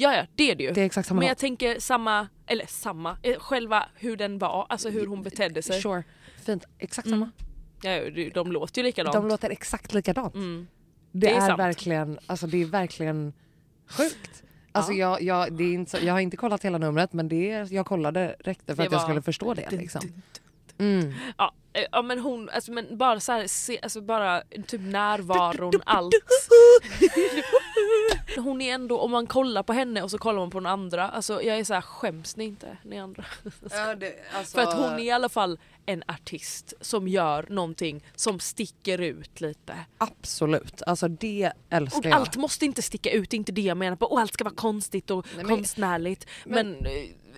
[0.00, 0.72] Ja ja det är det ju.
[0.72, 1.38] Det är exakt samma men jag låt.
[1.38, 5.82] tänker samma, eller samma, eh, själva hur den var, alltså hur hon betedde sig.
[5.82, 6.04] Sure.
[6.44, 7.20] Fint, exakt Mm.
[7.20, 7.30] samma.
[7.82, 9.14] Ja, de, de låter ju likadant.
[9.14, 10.34] De låter exakt likadant.
[10.34, 10.66] mm.
[11.12, 13.32] Det, Det är är, verkligen, alltså det är verkligen
[13.88, 14.42] sjukt.
[14.72, 17.72] Alltså jag, jag, det är inte, jag har inte kollat hela numret men det är,
[17.74, 19.70] jag kollade räckte för Det att jag var- skulle förstå det.
[19.70, 20.00] Liksom.
[20.78, 21.12] Mm.
[21.38, 25.72] Ja, eh, ja men hon, alltså, men bara så här, se, alltså bara typ närvaron,
[25.86, 26.14] allt.
[28.36, 31.08] Hon är ändå, om man kollar på henne och så kollar man på den andra,
[31.08, 33.24] alltså jag är så här skäms ni inte ni andra?
[33.62, 38.98] alltså- För att hon är i alla fall en artist som gör någonting som sticker
[39.00, 39.74] ut lite.
[39.98, 42.12] Absolut, alltså det älskar Och jag.
[42.12, 44.06] allt måste inte sticka ut, det är inte det jag menar på.
[44.06, 46.26] Och allt ska vara konstigt och Nej, men- konstnärligt.
[46.44, 46.92] Men, eh,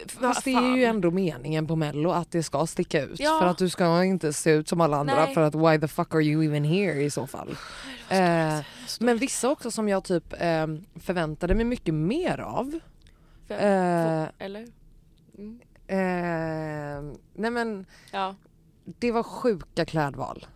[0.06, 3.20] Fast det är ju ändå meningen på mello att det ska sticka ut.
[3.20, 3.38] Ja.
[3.40, 5.34] För att du ska inte se ut som alla andra Nej.
[5.34, 7.48] för att why the fuck are you even here i så fall.
[8.08, 8.58] Eh,
[9.00, 10.66] men vissa också som jag typ eh,
[11.00, 12.78] förväntade mig mycket mer av.
[13.48, 13.58] Vem?
[13.58, 14.66] Eh, Eller?
[15.38, 15.60] Mm.
[15.86, 18.34] eh, nej men Ja.
[18.84, 20.46] det var sjuka klädval.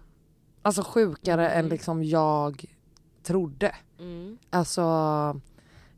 [0.62, 1.58] Alltså sjukare Mm.
[1.64, 2.64] än liksom jag
[3.22, 3.74] trodde.
[3.98, 4.38] Mm.
[4.50, 4.82] Alltså,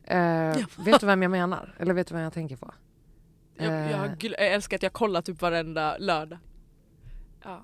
[0.04, 1.74] eh, vet du vem jag menar?
[1.78, 2.72] Eller vet du vem jag tänker på?
[3.58, 4.30] Jag, jag, Eh.
[4.38, 6.38] jag älskar att jag kollar typ varenda lördag.
[7.44, 7.60] Ja.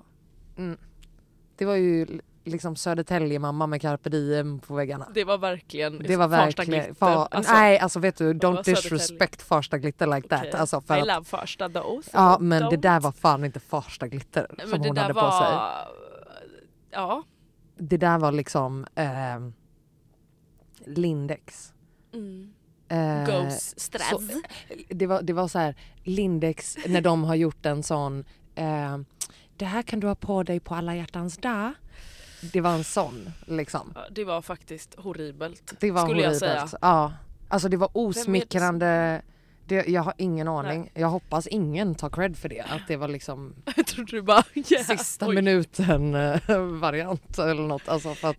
[1.57, 5.07] Det var ju liksom Södertälje mamma med carpe diem på väggarna.
[5.13, 6.85] Det var verkligen Det var Farsta verkligen...
[6.85, 7.05] glitter.
[7.05, 10.53] Fa- Alltså, nej alltså vet du, var don't disrespect Farsta glitter like that.
[10.55, 12.01] Alltså för I att, love Farsta though.
[12.01, 12.81] so ja men det don't.
[12.81, 15.31] där var fan inte Farsta glitter som men det hon hade var...
[15.31, 15.57] på sig.
[16.91, 17.23] Ja.
[17.77, 19.39] Det där var liksom eh,
[20.85, 21.73] Lindex.
[22.13, 22.53] Mm.
[22.89, 24.09] Eh, Ghost stress.
[24.09, 24.41] så-
[24.89, 28.97] det, var, det var så här Lindex när de har gjort en sån eh,
[29.57, 31.71] det här kan du ha på dig på alla hjärtans dag.
[32.53, 33.93] Det var en sån liksom.
[34.11, 35.73] Det var faktiskt horribelt.
[35.79, 36.41] Det var skulle horribelt.
[36.43, 36.79] jag säga.
[36.81, 37.13] Ja.
[37.47, 39.21] Alltså det var osmickrande.
[39.67, 40.91] Det, jag har ingen aning.
[40.93, 42.61] Jag hoppas ingen tar cred för det.
[42.61, 44.85] Att det var liksom Jag trodde du bara yeah.
[44.85, 45.35] sista Oj.
[45.35, 46.39] minuten eh,
[46.81, 47.87] variant eller något.
[47.87, 48.37] Alltså för att,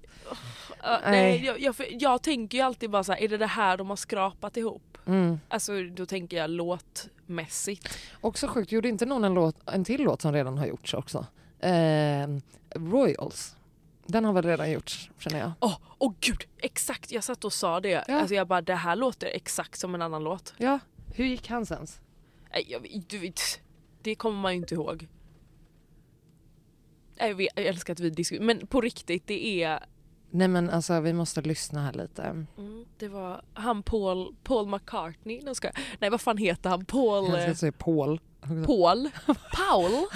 [0.82, 1.10] Ja, Nej.
[1.10, 3.88] nej, jag, jag, jag tänker ju alltid bara så här, är det det här de
[3.88, 4.98] har skrapat ihop?
[5.06, 5.40] mm.
[5.48, 7.98] Alltså då tänker jag låtmässigt.
[8.20, 11.26] Också sjukt, gjorde inte någon en, låt, en till låt som redan har gjorts också?
[11.60, 12.28] Eh,
[12.74, 13.56] Royals.
[14.06, 15.52] Den har väl redan gjorts känner jag.
[15.60, 18.04] Åh oh, gud, exakt jag satt och sa det.
[18.08, 18.20] Ja.
[18.20, 20.54] Alltså jag bara det här låter exakt som en annan låt.
[20.56, 20.78] Ja,
[21.16, 22.00] hur gick hans ens?
[22.52, 23.40] Nej, jag, du vet,
[24.02, 25.08] det kommer man ju inte ihåg.
[27.16, 29.86] Jag, vet, jag älskar att vi diskuterar, men på riktigt det är
[30.30, 32.22] Nej men alltså vi måste lyssna här lite.
[32.22, 35.40] Mm, det var han Paul, Paul McCartney.
[35.42, 36.84] Nej, ska, nej vad fan heter han?
[36.84, 37.30] Paul...
[37.30, 38.20] Jag ska säga Paul.
[38.66, 39.10] Paul?
[39.56, 40.06] Paul?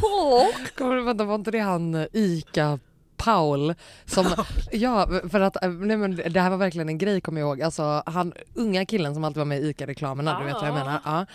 [0.00, 0.52] Paul?
[0.76, 2.78] Kommer du vänta, var inte det han eh, Ica
[3.18, 4.26] Paul som,
[4.72, 7.62] ja för att, eh, nej men det här var verkligen en grej kommer jag ihåg,
[7.62, 10.78] alltså han unga killen som alltid var med i ICA-reklamerna, du vet vad jag Ah.
[10.78, 11.00] menar.
[11.04, 11.26] Ja.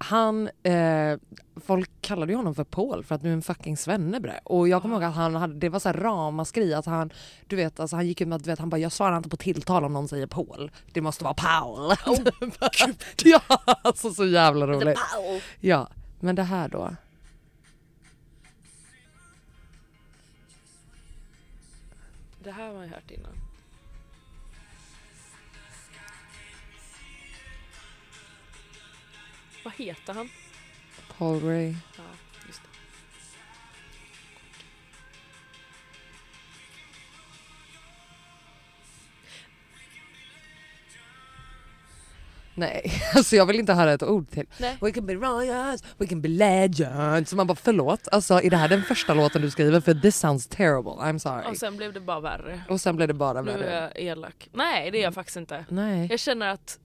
[0.00, 1.18] Han, eh,
[1.66, 4.40] folk kallade ju honom för Paul för att du är en fucking svennebre.
[4.44, 7.10] Och jag kommer ihåg att han hade, det var så här ramaskri att han,
[7.46, 9.28] du vet alltså han gick ut med att du vet, han bara jag svarar inte
[9.28, 10.70] på tilltal om någon säger Paul.
[10.92, 11.92] Det måste vara Paul.
[13.24, 13.40] ja
[13.82, 14.98] alltså så jävla roligt.
[15.14, 15.40] Paul.
[15.60, 15.88] Ja,
[16.20, 16.90] men det här då.
[22.48, 23.32] Det här har man ju hört innan.
[29.64, 30.28] Vad heter han?
[31.18, 31.74] Paul Ray.
[31.96, 32.02] Ja,
[42.58, 44.46] Nej, alltså jag vill inte höra ett ord till.
[44.58, 44.76] Nej.
[44.80, 47.30] We can be royals, we can be legends.
[47.30, 49.80] Så man bara förlåt, alltså är det här den första låten du skriver?
[49.80, 51.50] För this sounds terrible, I'm sorry.
[51.50, 52.60] Och sen blev det bara värre.
[52.68, 53.90] Och sen blev det bara Nu är värre.
[53.94, 54.48] jag elak.
[54.52, 55.64] Nej det är jag faktiskt inte.
[55.68, 56.06] Nej.
[56.10, 56.78] Jag känner att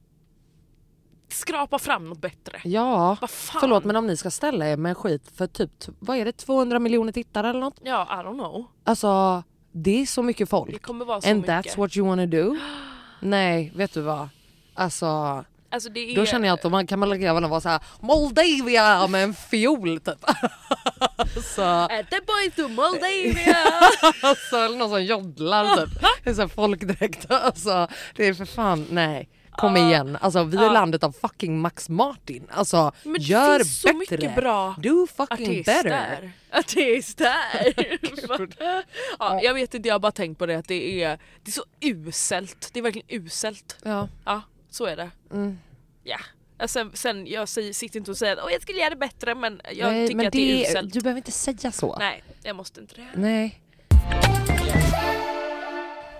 [1.29, 2.61] skrapa fram något bättre.
[2.63, 6.31] Ja, förlåt men om ni ska ställa er med skit för typ, vad är det,
[6.31, 7.79] 200 miljoner tittare eller något?
[7.83, 8.65] Ja, I don't know.
[8.83, 10.81] Alltså det är så mycket Det folk.
[10.81, 11.55] kommer vara så And mycket.
[11.65, 12.55] that's what you wanna do?
[13.19, 14.29] Nej, vet du vad?
[14.73, 16.15] Alltså Alltså det är...
[16.15, 19.99] då känner jag att man kan man lika gärna vara såhär Moldavia med en fiol
[19.99, 20.25] typ.
[21.17, 23.57] alltså, At the boy to Moldavia!
[24.21, 25.99] alltså eller någon som joddlar typ.
[26.23, 27.31] Det är så här folkdräkt.
[27.31, 29.29] Alltså det är för fan, nej.
[29.51, 30.17] kom igen.
[30.21, 30.71] Alltså vi är Ja.
[30.71, 32.47] landet av fucking Max Martin.
[32.51, 33.97] Alltså Men gör finns så bättre.
[33.97, 36.31] mycket bra Do fucking better.
[36.51, 37.33] Artister.
[37.89, 38.83] Artister.
[39.19, 41.51] ja, jag vet inte, jag har bara tänkt på det att det är, det är
[41.51, 42.69] så uselt.
[42.73, 43.77] Det är verkligen uselt.
[43.83, 44.07] Ja.
[44.25, 44.41] Ja,
[44.73, 45.09] så är det.
[45.31, 45.59] Mm.
[46.03, 46.17] Ja.
[46.67, 49.35] Sen, sen jag säger, sitter inte och säger att "Åh, jag skulle göra det bättre
[49.35, 50.93] men jag Nej, tycker men att det är uselt.
[50.93, 51.95] Du behöver inte säga så.
[51.99, 53.07] Nej, jag måste inte det.
[53.15, 53.59] Nej.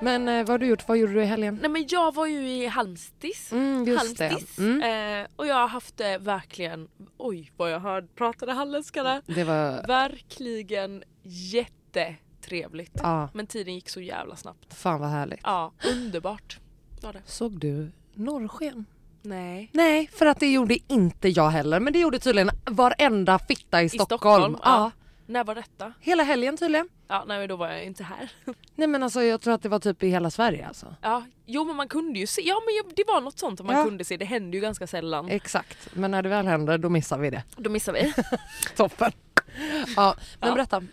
[0.02, 0.88] Men eh, vad har du gjort?
[0.88, 1.60] Vad gjorde du i helgen?
[1.62, 3.52] Nej men jag var ju i Halmstis.
[3.52, 4.56] Mm, just Halmstis.
[4.56, 4.62] det.
[4.64, 5.22] Mm.
[5.24, 6.88] Eh, och jag har haft det verkligen,
[7.18, 9.22] oj vad jag hörde, pratade halländska där.
[9.26, 9.88] Det var...
[9.88, 12.92] Verkligen jättetrevligt.
[12.94, 14.74] Ja, Men tiden gick så jävla snabbt.
[14.74, 15.40] fan vad härligt.
[15.44, 16.60] Ja, underbart
[17.02, 17.22] var det.
[17.26, 18.86] Såg du norrsken?
[19.22, 19.70] Nej.
[19.74, 21.80] Nej, för att det gjorde inte jag heller.
[21.80, 24.08] Men det gjorde tydligen varenda fitta i, I Stockholm.
[24.16, 24.58] Stockholm?
[24.64, 24.70] Ja.
[24.72, 24.92] Ja.
[25.26, 25.94] När var detta?
[26.00, 26.90] Hela helgen tydligen.
[27.08, 28.32] Ja, nej men då var jag inte här.
[28.76, 30.96] Nej men alltså jag tror att det var typ i hela Sverige alltså.
[31.02, 33.84] Ja, jo men man kunde ju se, ja men det var något sånt man Ja.
[33.84, 35.30] kunde se, det händer ju ganska sällan.
[35.30, 37.44] Exakt, men när det väl händer då missar vi det.
[37.58, 38.14] Då missar vi.
[38.76, 39.12] Toppen.
[39.96, 40.56] Ja, men Ja.
[40.56, 40.84] berätta.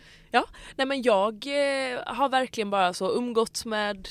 [0.77, 4.09] Nej men jag eh, har verkligen bara så umgåtts med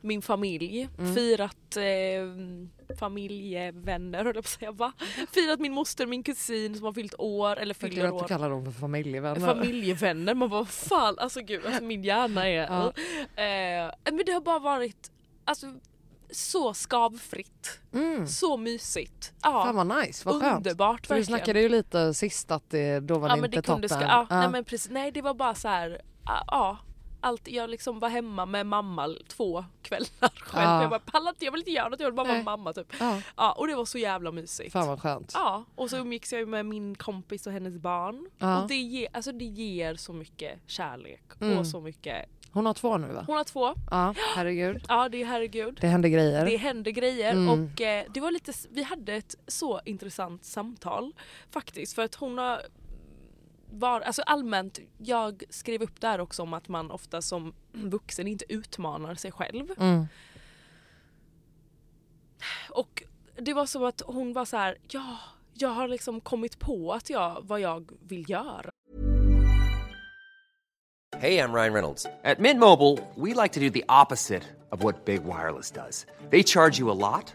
[0.00, 1.14] min familj, Mm.
[1.14, 4.92] firat eh, familjevänner höll jag på att säga va?
[5.32, 8.28] Firat min moster, min kusin som har fyllt år eller fyller gillar att du år.
[8.28, 9.46] kallar dem för familjevänner.
[9.46, 12.62] Familjevänner, man bara fan, alltså gud alltså min hjärna är...
[12.66, 12.86] Ja.
[13.42, 15.10] Eh, men det har bara varit
[15.44, 15.66] alltså,
[16.30, 18.26] så skavfritt, Mm.
[18.26, 19.32] så mysigt.
[19.42, 20.56] Ja, Fan vad nice, vad skönt.
[20.56, 21.38] underbart För verkligen.
[21.38, 23.88] snackade ju lite sist att det, då var det ja, inte det toppen.
[23.88, 24.40] ska, ja, Ja.
[24.40, 26.00] Nej, men precis, nej det var bara så här,
[26.46, 26.78] ja
[27.20, 30.08] allt, jag liksom var hemma med mamma två kvällar
[30.40, 30.64] själv.
[30.64, 30.80] Ja.
[30.80, 32.44] Jag bara pallar inte, jag vill inte göra något, jag vill bara vara Nej.
[32.44, 32.92] mamma typ.
[33.00, 34.72] Ja, Ja, och det var så jävla mysigt.
[34.72, 35.30] fan vad skönt.
[35.34, 38.26] Ja, och så umgicks jag med min kompis och hennes barn.
[38.38, 38.62] Ja.
[38.62, 41.58] Och det ger, alltså det ger så mycket kärlek Mm.
[41.58, 42.26] och så mycket.
[42.52, 43.24] Hon har två nu va?
[43.26, 44.84] Hon har två, Ja, herregud.
[44.88, 45.78] ja det är herregud.
[45.80, 46.46] Det händer grejer.
[46.46, 47.48] Det händer grejer Mm.
[47.48, 51.12] och eh, det var lite, vi hade ett så intressant samtal
[51.50, 52.62] faktiskt för att hon har
[53.70, 58.52] var, alltså allmänt, jag skrev upp där också om att man ofta som vuxen inte
[58.52, 59.70] utmanar sig själv.
[59.78, 60.06] Mm.
[62.70, 63.02] Och
[63.36, 65.18] det var som att hon var så här, ja,
[65.54, 68.70] jag har liksom kommit på att jag, vad jag vill göra.
[71.16, 72.06] Hey, I'm Ryan Reynolds.
[72.22, 76.06] At Mint Mobile, we like to do the opposite of what Big Wireless does.
[76.30, 77.34] They charge you a lot,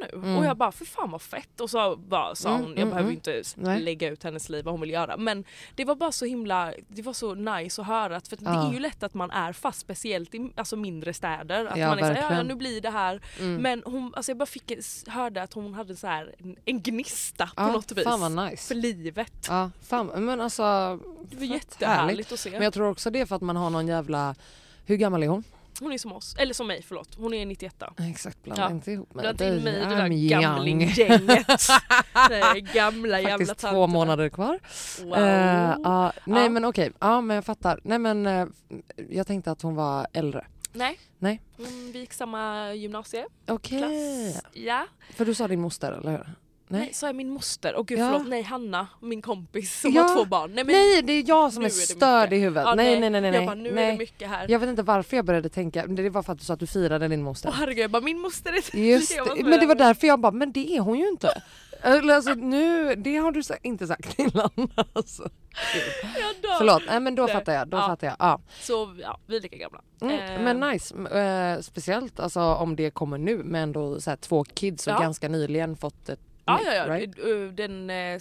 [0.00, 0.10] Nu.
[0.18, 0.36] Mm.
[0.38, 1.60] Och jag bara, för fan vad fett.
[1.60, 3.14] Och så bara sa Mm, hon, jag mm, behöver mm.
[3.14, 3.80] inte Nej.
[3.80, 5.16] lägga ut hennes liv vad hon vill göra.
[5.16, 8.20] Men det var bara så himla, det var så nice att höra.
[8.20, 8.68] För att det Ja.
[8.68, 11.64] är ju lätt att man är fast, speciellt i alltså mindre städer.
[11.64, 13.20] Att Ja, man är såhär, ja, nu blir det här.
[13.38, 13.62] Mm.
[13.62, 14.72] Men hon, alltså jag bara fick,
[15.08, 18.04] hörde att hon hade så här en, gnista på Ja, något vis.
[18.04, 18.68] fan vad nice.
[18.68, 19.46] För livet.
[19.48, 20.98] Ja, fan, men alltså
[21.30, 22.50] Det var jättehärligt att se.
[22.50, 24.34] Men jag tror också det är för att man har någon jävla...
[24.86, 25.44] Hur gammal är hon?
[25.80, 27.14] Hon är som oss, eller som mig förlåt.
[27.14, 28.70] Hon är 91 Exakt, blanda Ja.
[28.70, 31.46] inte ihop Dra inte in mig i det där gamlinggänget.
[32.74, 34.58] gamla jävla Faktiskt två månader kvar.
[35.04, 35.14] Wow.
[35.18, 36.48] Eh, ja, nej Ja.
[36.48, 37.80] men okej, ja men jag fattar.
[37.84, 38.46] Nej men eh,
[39.10, 40.46] jag tänkte att hon var äldre.
[40.72, 40.98] Nej.
[41.18, 41.42] Nej.
[41.58, 43.30] Mm, vi gick samma gymnasieklass.
[43.48, 44.40] Okej.
[44.52, 44.86] Ja.
[45.14, 46.34] För du sa din moster eller hur?
[46.72, 46.80] Nej.
[46.80, 46.94] Nej.
[46.94, 47.74] sa jag min moster?
[47.74, 48.10] Och gud Ja.
[48.12, 50.02] förlåt, nej Hanna, min kompis som Ja.
[50.02, 50.52] har två barn.
[50.54, 52.62] Nej, men, Nej det är jag som är är störd i huvudet.
[52.66, 53.34] Ja, nej nej nej nej.
[53.34, 53.98] Jag bara, nu är det nej.
[53.98, 54.46] mycket här.
[54.48, 56.60] Jag vet inte varför jag började tänka, men det var för att du sa att
[56.60, 57.48] du firade din moster.
[57.48, 60.32] Åh herregud, jag bara min moster är Just det, men det var därför jag bara,
[60.32, 61.42] men det är hon ju inte.
[61.82, 64.50] Alltså nu, det har du inte sagt innan.
[64.92, 65.22] Alltså.
[66.02, 66.58] Jag dör.
[66.58, 67.68] Förlåt, nej men då Det- fattar jag.
[67.68, 67.86] Då ja.
[67.86, 68.16] fattar jag.
[68.18, 68.40] Ja.
[68.60, 69.80] Så ja, vi är lika gamla.
[70.02, 74.16] Mm, Eh, men nice, eh, speciellt alltså, om det kommer nu med ändå så här,
[74.16, 76.20] två kids och ganska nyligen fått ett
[76.64, 76.96] Ja, ja, ja.
[76.98, 77.18] right?
[77.18, 78.20] Eh, Den eh,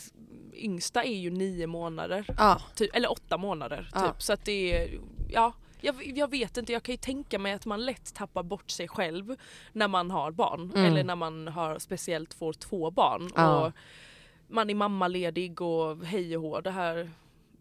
[0.53, 2.25] yngsta är ju nio månader.
[2.37, 4.07] Ja, Typ, eller åtta månader Ja.
[4.07, 4.21] typ.
[4.21, 5.53] Så att det är, ja.
[5.81, 8.87] Jag, jag vet inte, jag kan ju tänka mig att man lätt tappar bort sig
[8.87, 9.35] själv
[9.73, 10.71] när man har barn.
[10.75, 10.85] Mm.
[10.85, 13.29] Eller när man har speciellt får två barn.
[13.35, 13.65] Ja.
[13.65, 13.73] Och
[14.47, 16.61] man är mammaledig och hej och hå.
[16.61, 17.09] Det här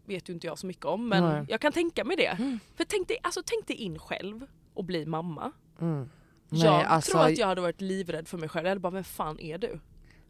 [0.05, 1.45] vet ju inte jag så mycket om men Nej.
[1.49, 2.57] jag kan tänka mig det.
[2.75, 5.51] För tänk dig, alltså, tänk dig in själv och bli mamma.
[5.81, 6.09] Mm.
[6.49, 8.65] jag Nej, alltså, tror att jag hade varit livrädd för mig själv.
[8.65, 9.79] Jag hade bara, vem fan är du?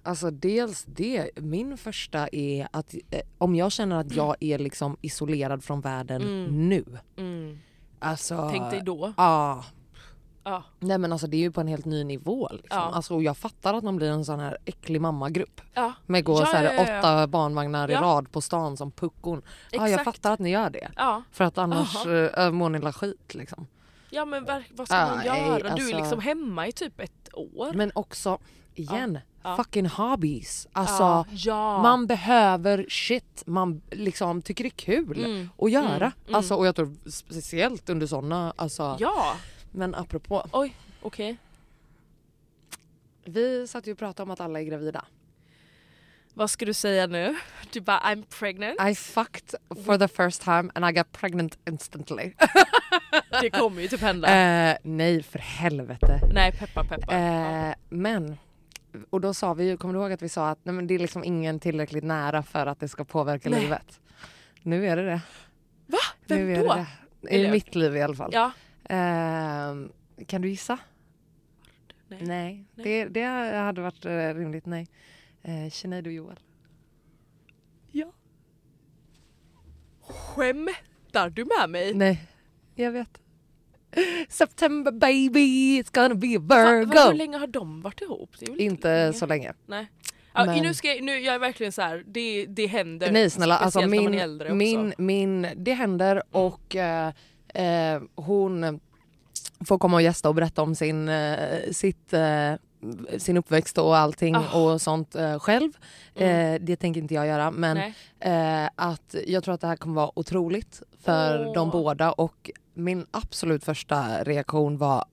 [0.09, 4.97] Alltså dels det, min första är att eh, om jag känner att jag är liksom
[5.01, 6.69] isolerad från världen Mm.
[6.69, 6.85] nu.
[7.17, 7.59] Mm.
[7.99, 9.13] Alltså, Tänk dig då.
[9.17, 9.65] Ja.
[10.43, 10.63] Ja.
[10.79, 12.49] Nej men alltså det är ju på en helt ny nivå.
[12.51, 12.77] Liksom.
[12.77, 12.91] Ja.
[12.93, 15.61] Alltså, och jag fattar att man blir en sån här äcklig mammagrupp.
[15.73, 15.93] Ja.
[16.05, 19.41] Med går Ja, så här, åtta barnvagnar i rad på stan som puckon.
[19.71, 20.03] Ja, jag Exakt.
[20.05, 20.89] fattar att ni gör det.
[21.31, 23.67] För att annars äh, mår ni skit liksom.
[24.09, 25.59] ja men vad ska man göra?
[25.59, 27.73] Du är alltså- liksom hemma i typ ett år.
[27.73, 28.37] Men också,
[28.75, 29.55] igen, Ja.
[29.55, 30.67] fucking hobbies.
[30.73, 31.25] Alltså ja.
[31.31, 31.81] ja.
[31.81, 35.95] man behöver shit man liksom tycker det är kul Mm, att göra.
[35.95, 36.35] mm, mm.
[36.35, 39.35] Alltså, och jag tror speciellt under såna, alltså, Ja,
[39.71, 40.45] men apropå.
[40.51, 41.37] oj okej.
[43.25, 45.05] Vi satt ju och pratade om att alla är gravida.
[46.33, 47.35] Vad ska du säga nu?
[47.71, 48.81] Du bara I'm pregnant.
[48.91, 52.33] I fucked for the first time and I got pregnant instantly.
[53.41, 54.27] Det kommer ju typ hända.
[54.71, 56.21] eh, nej för helvete.
[56.33, 57.13] Nej peppar peppar.
[57.69, 58.37] Eh, men,
[59.09, 60.93] och då sa vi ju, kommer du ihåg att vi sa att nej, men det
[60.93, 63.61] är liksom ingen tillräckligt nära för att det ska påverka Nej.
[63.61, 63.99] livet.
[64.63, 65.21] Nu är det det.
[65.87, 65.97] Va?
[66.27, 66.73] Vem nu är då?
[66.73, 66.85] Det
[67.21, 67.35] det.
[67.35, 68.29] I Eller- mitt liv i alla fall.
[68.33, 68.51] Ja.
[68.83, 69.75] Eh,
[70.25, 70.79] kan du gissa?
[72.07, 72.21] Nej.
[72.21, 72.85] Nej, Nej.
[72.85, 73.23] Det, det
[73.57, 74.87] hade varit eh, rimligt nej.
[75.41, 76.39] Eh, Sinead och Joel.
[77.91, 78.11] ja.
[80.01, 81.93] Skämtar du med mig?
[81.93, 82.27] Nej,
[82.75, 83.21] jag vet.
[84.29, 87.11] September baby, it's gonna be a va, hur Virgo.
[87.11, 88.35] länge har de varit ihop?
[88.41, 89.13] Väl Inte länge.
[89.13, 89.53] så länge.
[89.67, 89.87] Nej.
[90.33, 92.03] Ja, Men- nu ska jag, nu, jag är verkligen så här.
[92.07, 93.11] Det, det händer.
[93.11, 94.21] Nej snälla, alltså min,
[94.57, 97.07] min, min, det händer och eh,
[97.53, 98.79] eh, hon
[99.67, 101.37] får komma och gästa och berätta om sin, eh,
[101.71, 102.53] sitt, eh,
[103.17, 104.53] sin uppväxt och allting Ah.
[104.59, 105.71] och sånt eh, själv.
[106.15, 106.53] Mm.
[106.55, 107.77] Eh, det tänker inte jag göra men
[108.19, 111.53] eh, att jag tror att det här kommer vara otroligt för Åh.
[111.53, 115.05] de båda och min absolut första reaktion var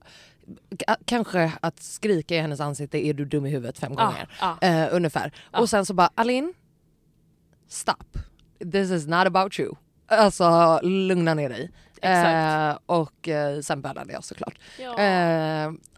[0.87, 4.29] k- kanske att skrika i hennes ansikte är du dum i huvudet fem Ah, gånger.
[4.39, 4.65] ah.
[4.67, 5.31] Eh, ungefär.
[5.51, 5.59] Ja.
[5.59, 6.53] Och sen så bara Alin,
[7.67, 8.19] stop.
[8.71, 9.75] This is not about you.
[10.07, 11.71] Alltså lugna ner dig.
[12.01, 14.59] Eh, och eh, sen bölade jag såklart.
[14.79, 15.01] Ja.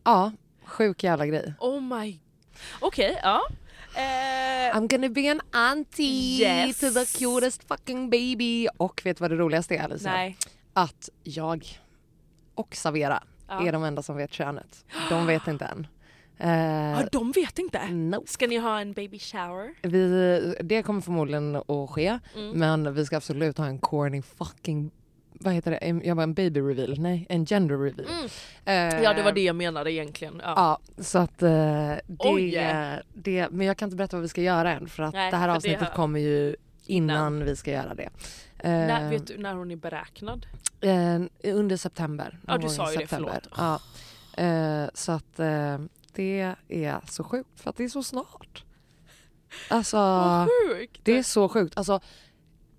[0.03, 0.32] Ja,
[0.69, 1.53] sjuk jävla grej.
[1.60, 2.19] Oh my...
[2.79, 3.41] Okej, ja.
[3.95, 6.79] Eh, I'm gonna be an auntie Yes.
[6.79, 8.67] to the cutest fucking baby.
[8.77, 10.12] Och vet du vad det roligaste är Alicia?
[10.12, 10.38] nej.
[10.73, 11.67] Att jag
[12.55, 13.67] och Savera Ja.
[13.67, 14.86] är de enda som vet könet.
[15.10, 15.88] De vet inte än.
[16.38, 16.49] Eh,
[17.01, 17.88] Ja, de vet inte.
[17.88, 18.23] no.
[18.27, 19.73] Ska ni ha en baby shower?
[19.82, 22.51] Vi, det kommer förmodligen att ske Mm.
[22.60, 24.91] men vi ska absolut ha en corny fucking
[25.31, 26.01] vad heter det?
[26.07, 28.07] Jag var en baby reveal, nej en gender reveal.
[28.09, 28.25] Mm.
[28.95, 30.41] Eh, Ja det var det jag menade egentligen.
[30.43, 30.53] Ja.
[30.97, 32.51] Ja, så att eh, det, Oj.
[33.13, 35.37] det, men jag kan inte berätta vad vi ska göra än för att Nej, det
[35.37, 37.45] här det avsnittet har- kommer ju innan, Innan.
[37.45, 38.09] vi ska göra det.
[38.59, 40.45] Eh, När, vet du när hon är beräknad?
[40.81, 42.39] eh, under september.
[42.47, 43.39] Ja, du sa ju det, september.
[43.43, 43.79] förlåt.
[44.37, 44.43] Ja.
[44.43, 45.77] Eh, så att eh,
[46.13, 48.63] det är så sjukt för att det är så snart.
[49.69, 49.97] Alltså,
[51.03, 51.77] det är så sjukt.
[51.77, 51.99] Alltså,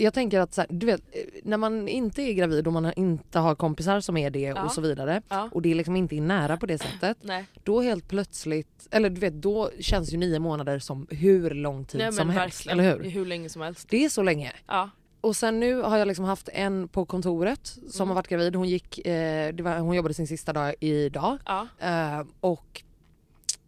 [0.05, 2.93] jag tänker att så här, du vet, eh, när man inte är gravid och man
[2.97, 4.63] inte har kompisar som är det Ja.
[4.65, 5.49] och så vidare Ja.
[5.53, 9.21] och det liksom inte är nära på det sättet Nej, då helt plötsligt, eller du
[9.21, 12.67] vet då känns ju nio månader som hur lång tid Nej som helst.
[12.67, 13.11] Eller hur?
[13.11, 13.89] Hur länge som helst.
[13.91, 14.53] Det är så länge.
[14.67, 14.91] Ja.
[15.21, 18.09] Och sen nu har jag liksom haft en på kontoret som Mm.
[18.09, 18.57] har varit gravid.
[18.57, 21.39] Hon, gick, eh, var, hon jobbade sin sista dag idag.
[21.47, 21.67] ja.
[21.79, 22.83] Eh, och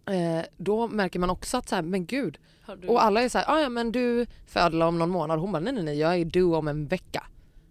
[0.06, 2.38] eh, då märker man också att så här, men gud.
[2.80, 2.88] Du...
[2.88, 5.40] Och alla är så här, "Ah, ja men du föder om någon månad.
[5.40, 7.24] Hon bara nej nej nej jag är due om en vecka.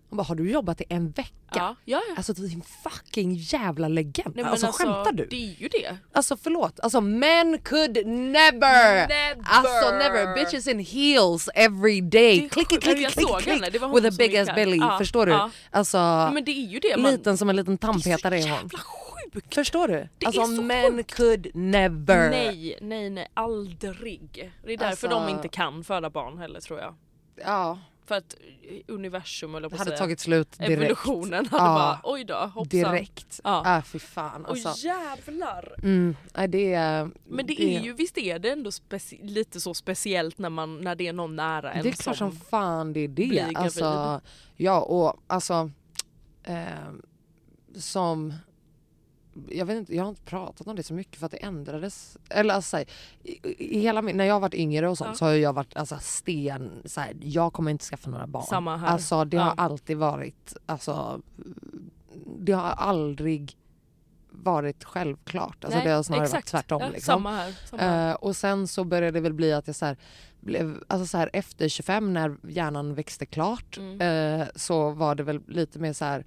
[0.09, 1.31] Hon bara har du jobbat i en vecka?
[1.53, 2.13] ja, ja, ja.
[2.17, 4.35] Alltså din fucking jävla legend.
[4.35, 5.25] Nej, men alltså, skämtar du?
[5.25, 5.97] Det är ju det.
[6.11, 9.07] Alltså förlåt, alltså men could never!
[9.07, 9.41] Never!
[9.43, 12.49] Alltså never, bitches in heels every day.
[12.49, 14.79] Klick, klick, klick, klick, with a big ass belly.
[14.97, 15.31] Förstår du?
[15.31, 15.49] ja.
[15.71, 15.97] Alltså
[16.33, 16.97] Men det är ju det.
[16.97, 17.11] Man...
[17.11, 18.69] liten som en liten tandpetare är hon.
[19.33, 19.55] Sjukt!
[19.55, 20.07] Förstår du?
[20.17, 21.13] Det alltså är så men sjukt.
[21.15, 22.29] could never.
[22.29, 24.51] Nej, nej, nej, aldrig.
[24.63, 26.95] Det är därför Alltså- de inte kan föda barn heller tror jag.
[27.45, 28.35] Ja, För att
[28.87, 30.71] universum eller det på hade säga, tagit slut direkt.
[30.71, 31.75] evolutionen hade Ja.
[31.75, 32.65] bara oj då hoppsan.
[32.69, 33.39] Direkt.
[33.43, 33.77] Ja.
[33.77, 34.87] Äh, fy fan Och alltså.
[34.87, 35.73] jävlar!
[35.83, 37.09] Mm, nej, det är...
[37.23, 38.71] Men det är ju, visst är det ändå
[39.21, 42.31] lite så speciellt när, man, när det är någon nära en Det är klart som
[42.31, 43.51] fan det är det.
[43.55, 44.21] Alltså,
[44.57, 45.71] ja och alltså
[46.43, 46.65] eh,
[47.75, 48.33] som
[49.49, 52.17] jag vet inte, jag har inte pratat om det så mycket för att det ändrades.
[52.29, 52.85] Eller alltså, så här,
[53.23, 53.39] i,
[53.77, 55.15] i hela min, när jag har varit yngre och sånt Ja.
[55.15, 58.43] så har jag varit alltså, sten, så här, jag kommer inte skaffa några barn.
[58.49, 58.87] Samma här.
[58.87, 59.43] Alltså det Ja.
[59.43, 61.21] har alltid varit, alltså
[62.39, 63.57] det har aldrig
[64.31, 65.63] varit självklart.
[65.65, 66.53] Alltså, Nej, det har snarare exakt.
[66.53, 66.81] varit tvärtom.
[66.81, 67.13] Ja, liksom.
[67.13, 67.55] Samma här.
[67.69, 68.09] Samma här.
[68.09, 69.97] Eh, och sen så började det väl bli att jag så här,
[70.39, 74.01] blev, alltså så här, efter 25 när hjärnan växte klart Mm.
[74.41, 76.25] eh, så var det väl lite mer så här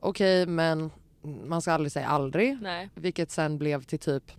[0.00, 0.90] okej men
[1.22, 2.58] man ska aldrig säga aldrig.
[2.62, 2.90] Nej.
[2.94, 4.32] Vilket sen blev till typ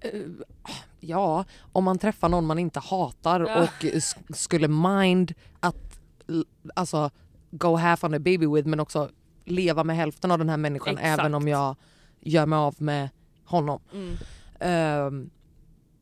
[0.00, 0.20] eh,
[1.00, 3.62] Ja, om man träffar någon man inte hatar Ja.
[3.62, 3.84] och
[4.36, 6.00] skulle mind att
[6.74, 7.10] alltså
[7.50, 9.10] go half on a baby with men också
[9.44, 11.20] leva med hälften av den här människan Exakt.
[11.20, 11.76] även om jag
[12.20, 13.08] gör mig av med
[13.44, 13.80] honom.
[13.92, 14.14] Mm.
[14.60, 15.30] Ehm,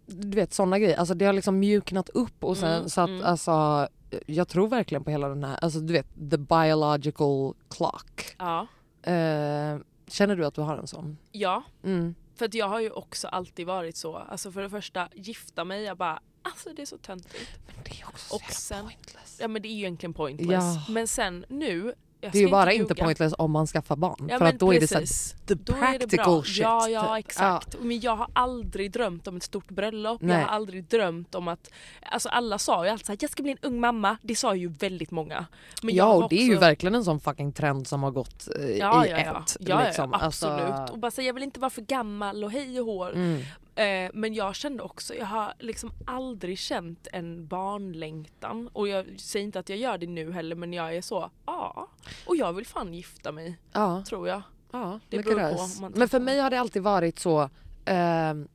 [0.07, 3.09] du vet sådana grejer, alltså det har liksom mjuknat upp och sen Mm, så att
[3.09, 3.25] mm.
[3.25, 3.89] alltså
[4.27, 8.35] jag tror verkligen på hela den här, alltså du vet the biological clock.
[8.39, 8.67] Ja.
[9.03, 11.19] Eh, känner du att du har en sån?
[11.33, 12.15] Ja, Mm.
[12.37, 14.17] för att jag har ju också alltid varit så.
[14.17, 17.49] Alltså för det första, gifta mig, jag bara alltså det är så töntigt.
[17.67, 19.39] Men det är också Och så sen- jävla pointless.
[19.41, 20.49] Ja men det är ju egentligen pointless.
[20.89, 20.93] Ja.
[20.93, 21.95] Men sen nu,
[22.33, 23.05] Det är ju bara inte ljuga.
[23.05, 24.27] pointless om man skaffar barn.
[24.31, 25.35] Ja, för att då är det så här, precis.
[25.47, 26.43] the Då är det practical bra.
[26.43, 26.59] shit.
[26.59, 27.77] Ja, ja exakt.
[27.81, 30.23] Men jag har aldrig drömt om ett stort bröllop.
[30.23, 30.37] Nej.
[30.39, 31.71] Jag har aldrig drömt om att...
[32.03, 34.17] Alltså alla sa ju alltid såhär, jag ska bli en ung mamma.
[34.23, 35.47] Det sa ju väldigt många.
[35.83, 38.49] Men ja och det är ju också- verkligen en sån fucking trend som har gått
[38.59, 39.43] eh, Ja, i ja, ja.
[39.47, 39.57] ett.
[39.61, 40.11] ja, liksom.
[40.13, 40.91] ja Alltså, absolut.
[40.91, 43.13] Och bara säga jag vill inte vara för gammal och hej och hår.
[43.15, 43.43] mm.
[43.75, 48.69] Eh, men jag kände också, jag har liksom aldrig känt en barnlängtan.
[48.69, 51.89] Och jag säger inte att jag gör det nu heller men jag är så, ja.
[52.27, 54.43] Och jag vill fan gifta mig, Ja, tror jag.
[54.73, 57.51] ja Det beror at på Men för mig har det alltid varit så,
[57.85, 58.49] ehm,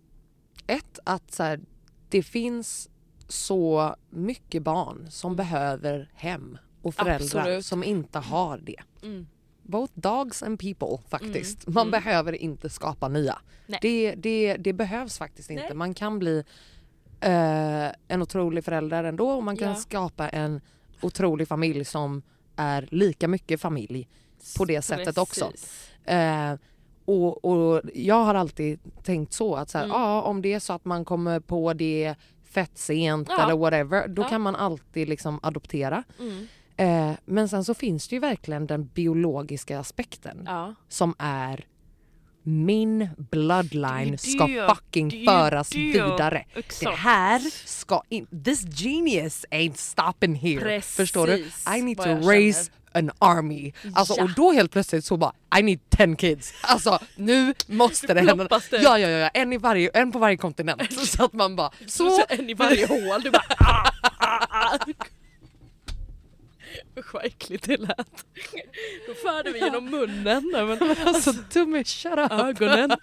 [0.68, 1.60] ett att så här,
[2.10, 2.90] det finns
[3.28, 7.66] så mycket barn som behöver hem och föräldrar Absolut.
[7.66, 8.82] som inte har det.
[9.04, 9.28] Mm.
[9.68, 11.68] Both dogs and people faktiskt.
[11.68, 11.92] Mm, Man mm.
[12.04, 13.38] behöver inte skapa nya.
[13.82, 15.64] Det, det, det behövs faktiskt inte.
[15.64, 15.74] Nej.
[15.74, 16.44] Man kan bli
[17.22, 19.76] eh, en otrolig förälder ändå och man kan Ja.
[19.76, 20.62] skapa en
[21.02, 22.22] otrolig familj som
[22.56, 24.08] är lika mycket familj
[24.58, 25.46] på det sättet också.
[25.52, 25.90] Precis.
[26.06, 26.54] Eh,
[27.06, 29.98] och, och jag har alltid tänkt så att så här, Mm.
[30.02, 33.44] ja, om det är så att man kommer på det fett sent Ja.
[33.44, 34.30] eller whatever då Ja.
[34.30, 36.04] kan man alltid liksom adoptera.
[36.20, 36.48] Mm.
[36.78, 40.76] Eh, men sen så finns det ju verkligen den biologiska aspekten Ja.
[40.90, 41.66] som är
[42.44, 45.78] min bloodline ska fucking det föras det.
[45.80, 46.46] vidare.
[46.56, 46.82] Exakt.
[46.92, 50.60] Det här ska in, this genius ain't stopping here.
[50.62, 51.38] Precis Förstår du?
[51.78, 53.74] I need to raise an army.
[53.94, 54.24] Alltså, Ja.
[54.24, 56.54] Och då helt plötsligt så bara I need 10 kids.
[56.62, 58.48] Alltså nu måste det hända.
[58.70, 58.78] Det.
[58.78, 60.94] Ja, ja, ja, en, i varje, en på varje kontinent.
[61.08, 62.24] Så att man bara Så, så.
[62.30, 64.78] en i varje hål, du bara ah, ah, ah.
[67.00, 68.26] Usch vad äckligt det lät.
[69.08, 70.50] Då förde vi genom munnen.
[70.54, 72.32] Nej, Men, Alltså Tummy shut up.
[72.32, 72.92] ögonen.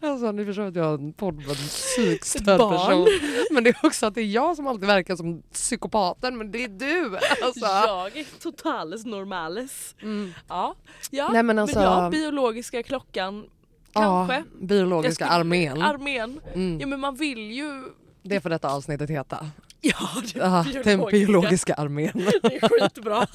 [0.00, 3.06] Alltså ni förstår att jag har en podd med en psykstörd person.
[3.50, 6.64] Men det är också att det är jag som alltid verkar som psykopaten men det
[6.64, 7.16] är du.
[7.44, 7.66] Alltså.
[7.66, 9.94] Jag är totales normales.
[10.02, 10.32] Mm.
[10.48, 10.74] Ja,
[11.10, 11.28] ja.
[11.32, 13.46] Nej, men alltså- ja, biologiska klockan
[13.92, 14.34] kanske.
[14.36, 15.82] Ja, biologiska skulle- armén.
[15.82, 16.40] Armén.
[16.54, 16.80] Mm.
[16.80, 17.84] Ja men man vill ju...
[18.22, 19.46] Det får detta avsnittet heta.
[19.92, 22.12] Ja, det Ja, den biologiska armén.
[22.42, 23.26] Det är skitbra.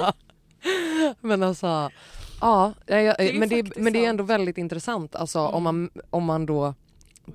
[1.21, 1.89] men alltså,
[2.41, 5.39] ja, jag, jag, Det är men, det, faktiskt men det är ändå väldigt intressant alltså,
[5.39, 5.81] om, Mm.
[5.93, 6.73] man, om man då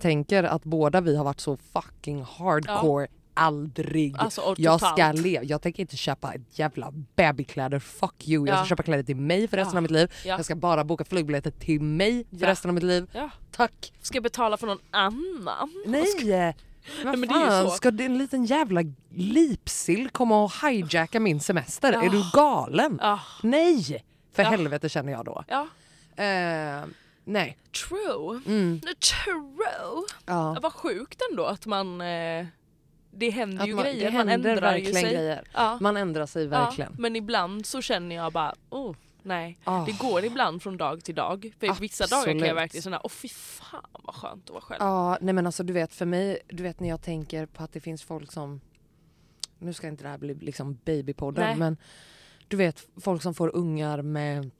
[0.01, 4.15] tänker att båda vi har varit så fucking hardcore Aldrig.
[4.19, 5.45] Alltså, jag ska leva.
[5.45, 7.79] Jag tänker inte köpa ett jävla babykläder.
[7.79, 8.47] Fuck you.
[8.47, 8.67] Jag ska Ja.
[8.67, 9.79] köpa kläder till mig för resten Ja.
[9.79, 10.13] av mitt liv.
[10.25, 10.37] Ja.
[10.37, 12.49] Jag ska bara boka flygbiljetter till mig för Ja.
[12.49, 13.11] resten av mitt liv.
[13.13, 13.31] Ja.
[13.51, 13.93] Tack.
[14.03, 15.85] Ska jag betala för någon annan?
[15.87, 16.55] Nej!
[17.05, 18.81] Vad ju fan, ska en liten jävla
[19.15, 21.93] lipsill komma och hijacka min semester?
[21.93, 22.31] Är du Ja.
[22.33, 22.99] galen?
[23.03, 23.21] Ja.
[23.43, 24.05] Nej!
[24.33, 24.49] För Ja.
[24.49, 25.45] helvete känner jag då.
[25.49, 25.67] ja.
[26.25, 26.85] Eh,
[27.25, 27.59] nej.
[27.89, 28.41] True.
[28.47, 28.81] Mm.
[28.81, 30.05] True.
[30.27, 30.57] Ja.
[30.63, 32.01] Vad sjukt ändå att man...
[32.01, 32.47] Eh,
[33.13, 35.13] det händer Att ju man, grejer, man ändrar ju verkligen sig.
[35.15, 35.43] grejer.
[35.55, 35.79] Ja.
[35.81, 36.95] Man ändrar sig verkligen.
[36.99, 39.59] Men ibland så känner jag bara, oh nej.
[39.65, 39.85] Ah.
[39.85, 41.53] Det går ibland från dag till dag.
[41.61, 42.57] För vissa dagar kan jag Absolut.
[42.57, 44.79] verkligen känna, åh fy fan vad skönt att vara själv.
[44.81, 47.73] Ja, nej men alltså du vet för mig, du vet när jag tänker på att
[47.73, 48.61] det finns folk som,
[49.59, 51.57] nu ska inte det här bli liksom babypodden Nej.
[51.57, 51.77] men
[52.49, 54.51] du vet folk som får ungar med,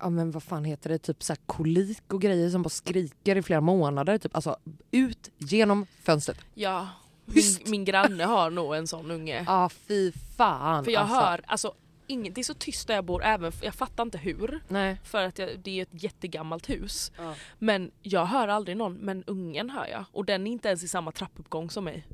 [0.00, 3.42] ja men vad fan heter det, typ så kolik och grejer som bara skriker i
[3.42, 4.18] flera månader.
[4.18, 4.34] Typ.
[4.34, 4.56] Alltså
[4.90, 6.38] ut genom fönstret.
[6.54, 6.88] Ja,
[7.24, 9.44] min, min granne har nog en sån unge.
[9.46, 11.16] Ja fy fan För jag alltså.
[11.16, 11.74] hör, alltså
[12.06, 14.60] inget, det är så tyst där jag bor, även, jag fattar inte hur.
[14.68, 15.00] Nej.
[15.04, 17.12] För att jag, det är ett jättegammalt hus.
[17.18, 17.34] Ja.
[17.58, 20.04] Men jag hör aldrig någon, men ungen hör jag.
[20.12, 22.06] Och den är inte ens i samma trappuppgång som mig.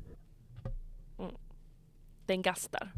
[1.19, 1.31] Mm.
[2.25, 2.91] Den gastar.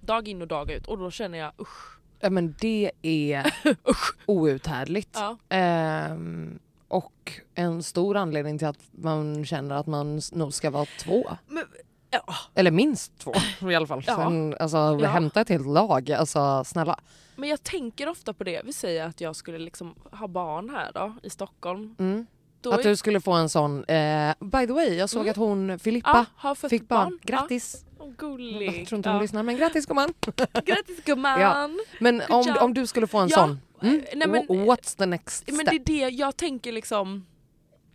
[0.00, 1.98] Dag in och dag ut och då känner jag usch.
[2.20, 3.54] Ja men det är
[4.26, 5.10] outhärdligt.
[5.12, 5.38] Ja.
[5.48, 6.58] Ehm,
[6.88, 11.36] och en stor anledning till att man känner att man nog ska vara två.
[11.46, 11.64] Men,
[12.12, 12.34] ja.
[12.54, 13.32] Eller minst två
[13.70, 14.02] i alla fall.
[14.06, 14.16] Ja.
[14.16, 15.08] Sen, alltså, Ja.
[15.08, 16.98] Hämta ett helt lag, alltså snälla.
[17.36, 18.62] Men jag tänker ofta på det.
[18.64, 21.94] Vi säger att jag skulle liksom ha barn här då i Stockholm.
[21.98, 22.26] Mm.
[22.60, 25.30] då Att du skulle få en sån, eh, by the way jag såg Mm.
[25.30, 27.04] att hon Filippa ja, fick barn.
[27.10, 27.18] barn.
[27.22, 27.84] Grattis!
[27.98, 28.80] Ja, gullig.
[28.80, 29.22] Jag tror inte hon ja.
[29.22, 30.14] lyssnar men grattis gumman!
[30.64, 31.40] Grattis gumman!
[31.40, 31.68] Ja.
[32.00, 35.44] Men om, om du skulle få en sån, mm, nej, men- wh- what's the next
[35.46, 35.70] Men step?
[35.86, 37.26] det är det jag tänker liksom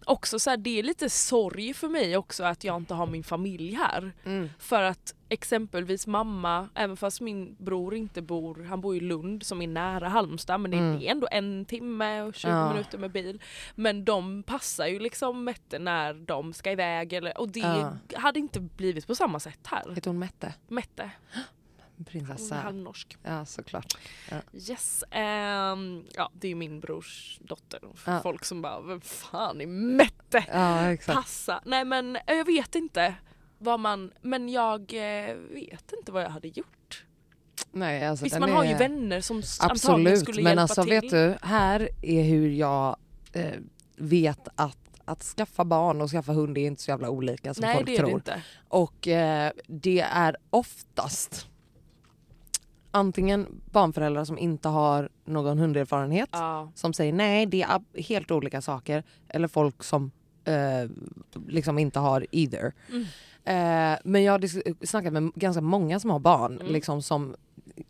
[0.07, 3.23] också så här, det är lite sorg för mig också att jag inte har min
[3.23, 4.11] familj här.
[4.25, 4.49] Mm.
[4.59, 9.61] För att exempelvis mamma, även fast min bror inte bor, han bor i Lund som
[9.61, 11.01] är nära Halmstad men det Mm.
[11.01, 12.69] är ändå en timme och 20 Ja.
[12.73, 13.41] minuter med bil.
[13.75, 17.93] Men de passar ju liksom Mette när de ska iväg eller, och det Ja.
[18.15, 19.93] hade inte blivit på samma sätt här.
[19.95, 20.53] Heter hon Mette?
[20.67, 21.11] Mette,
[21.97, 22.55] hon är Prinsessa?
[22.55, 23.17] halvnorsk.
[23.23, 23.97] Ja såklart.
[24.53, 27.79] Yes, ehm, ja det är min brors dotter.
[28.05, 28.19] Ja.
[28.23, 30.45] Folk som bara, vem fan är Mette?
[30.51, 31.15] Ja exakt.
[31.17, 31.61] Passa.
[31.65, 33.15] Nej men jag vet inte
[33.57, 37.03] vad man, men jag eh, vet inte vad jag hade gjort.
[37.71, 40.61] Nej, alltså, Visst man har ju är- vänner som s- antagligen Absolut, skulle men hjälpa
[40.61, 40.91] alltså till.
[40.91, 42.97] vet du, här är hur jag
[43.33, 43.51] eh,
[43.97, 47.73] vet att att skaffa barn och skaffa hund är inte så jävla olika som Nej
[47.75, 48.07] folk det är tror.
[48.07, 48.41] det inte.
[48.67, 51.47] Och eh, det är oftast
[52.97, 56.71] antingen barnföräldrar som inte har någon hunderfarenhet Ja.
[56.75, 60.11] som säger nej det är helt olika saker eller folk som
[60.45, 60.89] eh,
[61.47, 62.73] liksom inte har either.
[62.89, 63.01] Mm.
[63.43, 66.73] Eh, men jag har snackat med ganska många som har barn Mm.
[66.73, 67.35] liksom som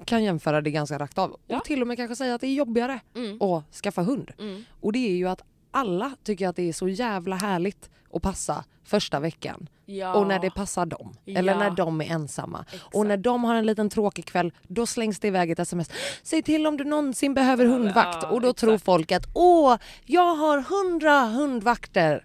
[0.05, 1.58] kan jämföra det ganska rakt av Ja.
[1.58, 3.41] och till och med kanske säga att det är jobbigare Mm.
[3.41, 4.32] att skaffa hund.
[4.39, 4.64] Mm.
[4.82, 5.41] Och det är ju att
[5.72, 10.13] alla tycker att det är så jävla härligt att passa första veckan Ja.
[10.13, 11.13] och när det passar dem.
[11.26, 11.59] Eller Ja.
[11.59, 12.65] när de är ensamma.
[12.74, 12.95] Exakt.
[12.95, 15.89] Och när de har en liten tråkig kväll då slängs det iväg ett sms.
[16.24, 18.18] Säg till om du någonsin behöver hundvakt.
[18.24, 18.59] Ja, och då exakt.
[18.59, 22.22] tror folk att åh, jag har hundra hundvakter.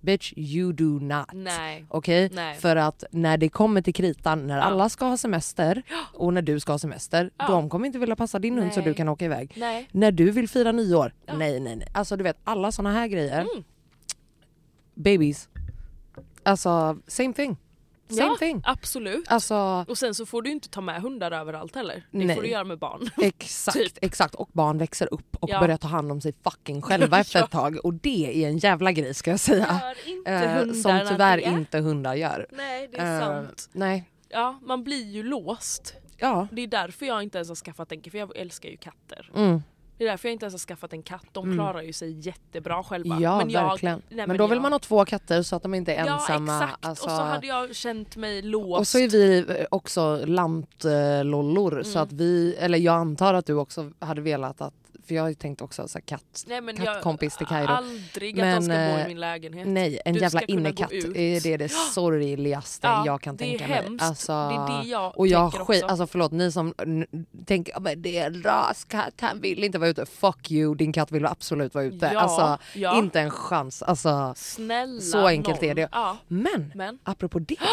[0.00, 1.26] Bitch you do not.
[1.32, 1.84] Nej.
[1.88, 2.30] Okej?
[2.32, 2.56] Nej.
[2.56, 4.62] För att när det kommer till kritan, när Ja.
[4.62, 5.82] alla ska ha semester
[6.14, 7.46] och när du ska ha semester, Ja.
[7.48, 8.88] de kommer inte vilja passa din hund så Nej.
[8.88, 9.52] du kan åka iväg.
[9.56, 9.88] Nej.
[9.92, 11.36] När du vill fira nyår, Ja.
[11.36, 11.88] nej nej nej.
[11.94, 13.40] Alltså du vet alla såna här grejer.
[13.40, 13.64] Mm.
[14.94, 15.48] Babies.
[16.42, 17.56] Alltså same thing.
[18.08, 18.62] Same ja, thing.
[18.64, 19.24] absolut.
[19.28, 22.06] Alltså Och sen så får du inte ta med hundar överallt heller.
[22.10, 22.36] Det Nej.
[22.36, 23.10] får du göra med barn.
[23.22, 23.92] exakt, Typ.
[24.00, 24.34] exakt.
[24.34, 25.60] Och barn växer upp och Ja.
[25.60, 27.78] börjar ta hand om sig fucking själva efter ett tag.
[27.84, 29.80] Och det är en jävla grej ska jag säga.
[30.26, 31.42] Eh, som tyvärr det?
[31.42, 32.46] inte hundar gör.
[32.52, 33.68] Nej det är Eh, sant.
[33.72, 34.10] nej.
[34.28, 35.94] Ja man blir ju låst.
[36.16, 36.48] Ja.
[36.52, 39.30] Det är därför jag inte ens har skaffat en för jag älskar ju katter.
[39.36, 39.62] Mm.
[39.98, 41.24] Det är därför jag inte ens har skaffat en katt.
[41.32, 41.56] De Mm.
[41.56, 43.16] klarar ju sig jättebra själva.
[43.20, 44.02] Ja men jag, verkligen.
[44.08, 46.14] nej, men, då vill jag, man ha två katter så att de inte är Ja
[46.14, 46.54] ensamma.
[46.64, 48.78] exakt Alltså, och så hade jag känt mig låst.
[48.80, 52.02] och så är vi eh, också lantlollor så Mm.
[52.02, 54.74] att vi, eller jag antar att du också hade velat att,
[55.06, 57.68] för jag har ju tänkt också så här katt, nej, men kattkompis till Kairo.
[57.70, 59.66] Aldrig att de ska Men, bo i eh, min lägenhet.
[59.68, 61.16] Nej, en Du jävla innekatt ut.
[61.16, 63.98] är det det sorgligaste Ja, jag kan det tänka mig.
[64.00, 65.90] Alltså, det är det jag och jag tänker skit, också.
[65.90, 66.74] alltså förlåt ni som
[67.46, 70.06] tänker "Ja, men det är en raskatt, han vill inte vara ute.
[70.06, 72.10] Fuck you, din katt vill absolut vara ute.
[72.14, 72.98] Ja, alltså ja.
[72.98, 73.82] inte en chans.
[73.82, 75.70] Alltså, Snälla så enkelt någon.
[75.70, 75.88] är det.
[75.92, 76.98] Ja, men men.
[77.02, 77.56] apropå det.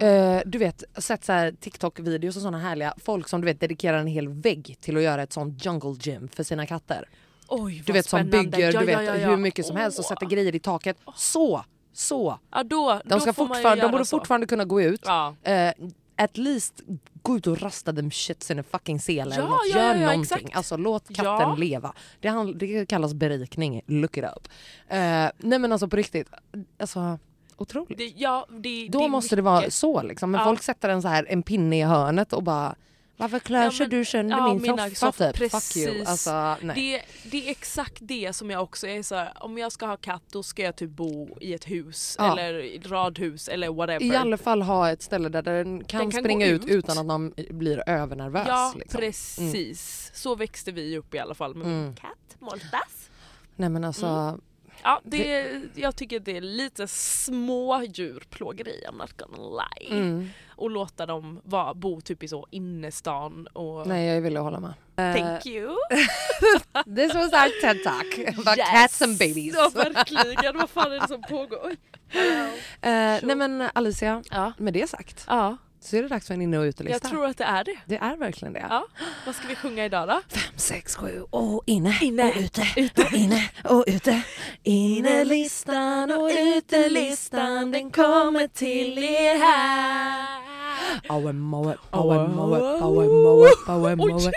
[0.00, 3.98] Eh, du vet, sett så här TikTok-videos och såna härliga folk som du vet dedikerar
[3.98, 7.08] en hel vägg till att göra ett sånt jungle gym för sina katter.
[7.48, 8.50] Oj, Du vet som spännande.
[8.50, 10.96] bygger ja, du vet, ja, ja, hur mycket som helst och sätter grejer i taket.
[11.16, 12.38] Så, så.
[12.64, 14.18] Då, De, ska fortfarande, de borde så.
[14.18, 15.06] fortfarande kunna gå ut.
[15.42, 15.68] Eh,
[16.16, 16.80] at least
[17.22, 20.00] gå ut och rasta dem shits in a fucking sele eller Ja, ja, Gör ja,
[20.00, 20.22] någonting.
[20.22, 20.56] exakt.
[20.56, 21.92] Alltså låt katten leva.
[22.20, 24.48] Det, handl- det kallas berikning, look it up.
[24.88, 24.98] Eh,
[25.38, 26.28] nej men alltså på riktigt,
[26.78, 27.18] alltså
[27.56, 27.98] otroligt.
[27.98, 29.74] Det, ja, det, Då det måste det vara mycket.
[29.74, 30.30] så liksom.
[30.30, 32.74] Men folk sätter en så här en pinne i hörnet och bara
[33.18, 35.50] varför klär sig du sönder ja, min soffa soffor, typ?
[35.52, 35.86] Fuck you.
[35.86, 36.08] precis.
[36.08, 36.56] Alltså.
[36.74, 39.96] Det, det är exakt det som jag också är så här, om jag ska ha
[39.96, 42.38] katt då ska jag typ bo i ett hus Ja.
[42.38, 44.02] eller radhus eller whatever.
[44.04, 46.70] I alla fall ha ett ställe där den kan, Den kan springa ut, ut.
[46.70, 48.44] utan att man blir övernervös.
[48.48, 49.00] Ja liksom.
[49.00, 51.82] precis, så växte vi upp i alla fall med Mm.
[51.84, 53.10] min katt Moltas.
[53.56, 54.40] Nej men alltså, Mm.
[54.82, 59.90] Ja, det, jag tycker det är lite små djurplågeri I'm not gonna lie.
[59.98, 60.28] mm.
[60.58, 64.74] Och låta dem vara, bo typ i så innerstan och nej jag vill hålla med.
[64.96, 65.76] thank you.
[66.96, 68.68] This was our TED talk about Yes.
[68.70, 69.54] cats and babies.
[69.54, 71.70] Ja verkligen, vad fan är det som pågår?
[72.80, 74.52] Eh, nej men Alicia, Ja.
[74.58, 75.56] med det sagt ja,
[75.88, 77.08] så är det dags för en inne och jag utelista.
[77.08, 77.76] tror att det är det.
[77.86, 78.66] Det är verkligen det.
[78.70, 78.86] Ja.
[79.26, 80.20] Vad ska vi sjunga idag då?
[80.28, 82.28] Fem, sex, sju och inne, Inne.
[82.30, 82.36] och
[82.76, 84.22] ute, och inne och ute.
[84.62, 90.38] Innelistan och utelistan den kommer till er här.
[91.08, 94.30] Aue, moe, aue, moe, aue, moe, aue, Oj, moe.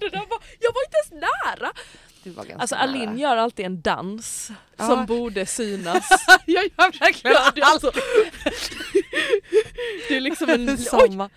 [0.00, 1.72] det där var, jag var inte ens nära!
[2.26, 2.84] Du var ganska Alltså nära.
[2.84, 4.86] Alin gör alltid en dans Ja.
[4.86, 6.08] som borde synas.
[6.46, 7.90] Jag gör verkligen är alltså,
[10.08, 11.28] det är liksom en, oj,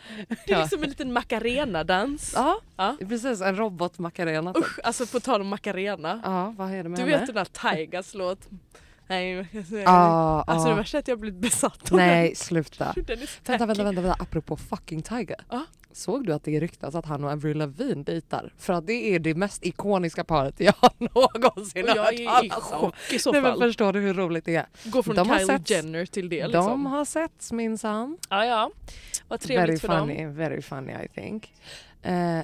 [0.47, 2.31] det är liksom en liten macarena-dans.
[2.35, 2.95] Ja, Ja.
[3.09, 3.41] precis.
[3.41, 4.53] En robot Macarena.
[4.53, 4.63] typ.
[4.63, 6.21] Usch, alltså på tal om macarena.
[6.23, 7.17] Ja, vad är det med Du henne?
[7.17, 8.39] vet den där Tigers låt?
[9.07, 9.47] Nej,
[9.85, 10.69] Ah, Alltså ah.
[10.69, 12.93] det värsta är att jag blivit besatt av Nej sluta.
[12.95, 13.03] den.
[13.07, 15.37] den är så Vänta, vänta, vänta, vänta, apropå fucking Tiger.
[15.49, 15.65] Ja.
[15.91, 18.53] Såg du att det ryktas att han och Avril Lavigne dejtar?
[18.57, 22.95] För att det är det mest ikoniska paret jag någonsin jag hört är i chock
[23.11, 23.61] i så Nej men fall.
[23.61, 24.65] förstår du hur roligt det är?
[24.85, 25.71] Gå från de Kylie setts.
[25.71, 26.85] Jenner till det De liksom.
[26.85, 28.17] har setts minsann.
[28.29, 28.71] Ja ja,
[29.27, 30.35] vad Very trevligt för funny, dem.
[30.35, 31.53] very funny I think.
[32.01, 32.13] Eh,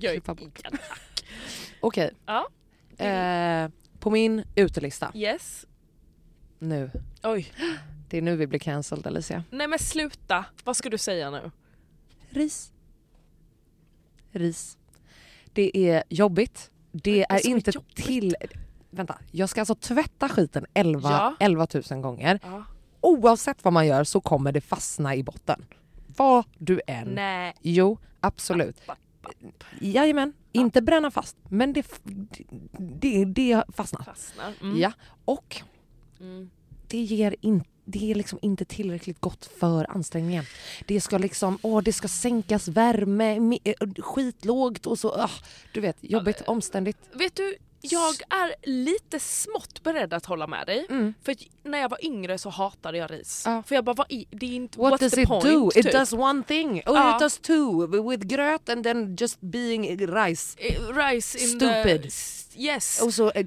[0.00, 0.22] Jag är.
[1.80, 2.48] Okej, Ja,
[3.04, 3.70] eh,
[4.00, 5.66] på min utelista yes.
[6.58, 6.90] nu.
[7.22, 7.52] Oj,
[8.08, 9.44] Det är nu vi blir cancelled Alicia.
[9.50, 10.44] nej men sluta.
[10.64, 11.50] Vad ska du säga nu?
[12.30, 12.72] Ris.
[14.32, 14.78] Ris.
[15.52, 16.70] Det är jobbigt.
[16.92, 17.96] Det Vad är är inte jobbigt?
[17.96, 18.36] till...
[18.90, 21.36] Vänta, jag ska alltså tvätta skiten 11, Ja.
[21.40, 22.40] 11 000 gånger.
[22.42, 22.64] Ja.
[23.00, 25.64] Oavsett vad man gör så kommer det fastna i botten.
[26.16, 27.08] Vad du än.
[27.08, 27.54] Nej.
[27.62, 28.80] Jo, absolut.
[29.80, 31.86] Jajamän, inte bränna fast men det,
[32.78, 34.02] det, det fastnar.
[34.04, 34.52] Fastnar.
[34.60, 34.78] Mm.
[34.78, 34.92] Ja,
[35.24, 35.62] och
[36.20, 36.50] Mm.
[36.88, 40.44] det ger in, det är liksom inte tillräckligt gott för ansträngningen.
[40.86, 45.30] Det ska liksom, åh det ska sänkas värme, eh, skitlågt och så, ah,
[45.72, 46.98] du vet, jobbigt, omständigt.
[47.12, 50.86] Vet du, jag är lite smått beredd att hålla med dig.
[50.90, 51.14] Mm.
[51.22, 53.42] För när jag var yngre så hatade jag ris.
[53.46, 53.62] Ja.
[53.62, 55.44] För jag bara, vad i, det är inte, What does it point?
[55.44, 55.70] do?
[55.74, 55.92] It typ.
[55.92, 57.14] does one thing, or Ja.
[57.16, 60.56] it does two, with gröt and then just being rice.
[60.58, 62.02] Eh, Rice in Stupid.
[62.02, 62.62] the...
[62.62, 63.02] Yes.
[63.02, 63.46] Och så, eh,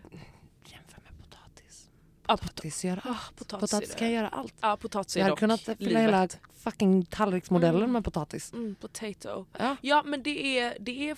[0.65, 1.85] jämför med potatis.
[2.27, 3.35] Ja, pot- Potatis gör ah, allt.
[3.35, 4.13] potatis, Potatis kan det.
[4.13, 4.53] göra allt.
[4.61, 6.01] Ja, potatis Jag hade kunnat fylla livet.
[6.01, 6.27] hela
[6.63, 7.91] fucking tallriksmodellen Mm.
[7.91, 8.53] med potatis.
[8.53, 9.45] Mm, potato.
[9.59, 9.75] Ja.
[9.81, 11.17] Ja men det är, det är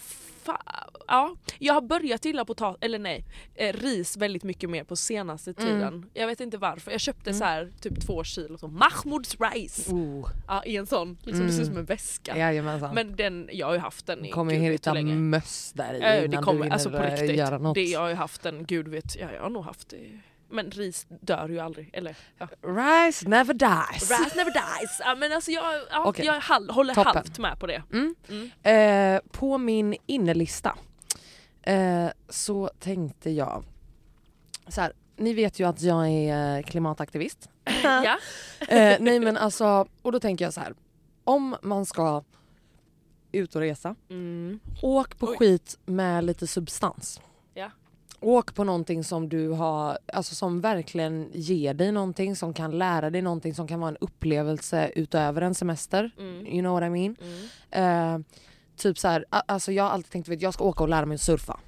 [1.07, 1.35] ja.
[1.59, 3.25] Jag har börjat gilla potatis, eller nej,
[3.55, 5.65] eh, ris väldigt mycket mer på senaste Mm.
[5.73, 6.09] tiden.
[6.13, 6.91] Jag vet inte varför.
[6.91, 9.91] Jag köpte så här typ två kilo så Mahmouds rice.
[9.91, 10.29] Oh.
[10.47, 12.37] Ja, i en sån, liksom det ser ut som en väska.
[12.37, 12.95] Jajamensan.
[12.95, 15.15] Men den, jag har ju haft den i kommer gud hitta länge.
[15.15, 17.37] möss där i det innan kommer, du hinner alltså på eh, riktigt.
[17.37, 17.75] göra något.
[17.75, 20.19] Det, jag har ju haft den, gud vet, ja, jag har nog haft det.
[20.55, 21.89] Men ris dör ju aldrig.
[21.93, 22.47] Eller ja.
[22.61, 24.11] Rice never dies.
[24.11, 24.99] Rice never dies.
[24.99, 26.25] Ja, men alltså jag, ja, Okej.
[26.25, 27.15] jag hal- håller Toppen.
[27.15, 27.83] halvt med på det.
[27.93, 28.15] Mm.
[28.29, 29.15] Mm.
[29.15, 30.77] Eh, på min innelista
[31.61, 33.63] eh, så tänkte jag
[34.67, 37.49] så här, ni vet ju att jag är eh, klimataktivist.
[37.83, 38.17] Ja.
[38.67, 40.73] Eh, nej men alltså, och då tänker jag så här.
[41.23, 42.23] Om man ska
[43.31, 44.59] ut och resa, Mm.
[44.81, 45.37] åk på Oj.
[45.37, 47.21] skit med lite substans.
[48.25, 53.09] Åk på någonting som du har, alltså som verkligen ger dig någonting, som kan lära
[53.09, 56.11] dig någonting, som kan vara en upplevelse utöver en semester.
[56.17, 56.47] Mm.
[56.47, 57.15] You know what I mean?
[57.71, 58.15] Mm.
[58.15, 58.25] Eh,
[58.77, 61.15] typ så här, alltså jag har alltid tänkt att jag ska åka och lära mig
[61.15, 61.59] att surfa.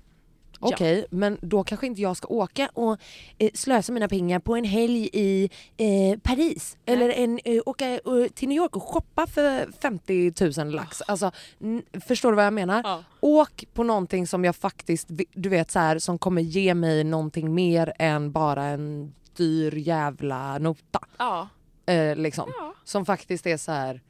[0.61, 0.67] Ja.
[0.67, 2.97] Okej, men då kanske inte jag ska åka och
[3.37, 6.77] eh, slösa mina pengar på en helg i eh, Paris.
[6.85, 6.95] Nej.
[6.95, 7.99] Eller en, eh, åka eh,
[8.33, 10.33] till New York och shoppa för 50
[10.63, 11.01] 000 lax.
[11.01, 11.31] Alltså,
[11.61, 12.81] n- förstår du vad jag menar?
[12.83, 13.03] Ja.
[13.19, 17.53] Åk på någonting som jag faktiskt, du vet så här, som kommer ge mig någonting
[17.55, 20.99] mer än bara en dyr jävla nota.
[21.17, 21.47] Ja.
[21.85, 22.51] Eh, liksom.
[22.57, 22.73] Ja.
[22.83, 24.01] Som faktiskt är så här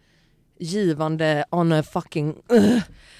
[0.60, 2.80] givande on a fucking uh,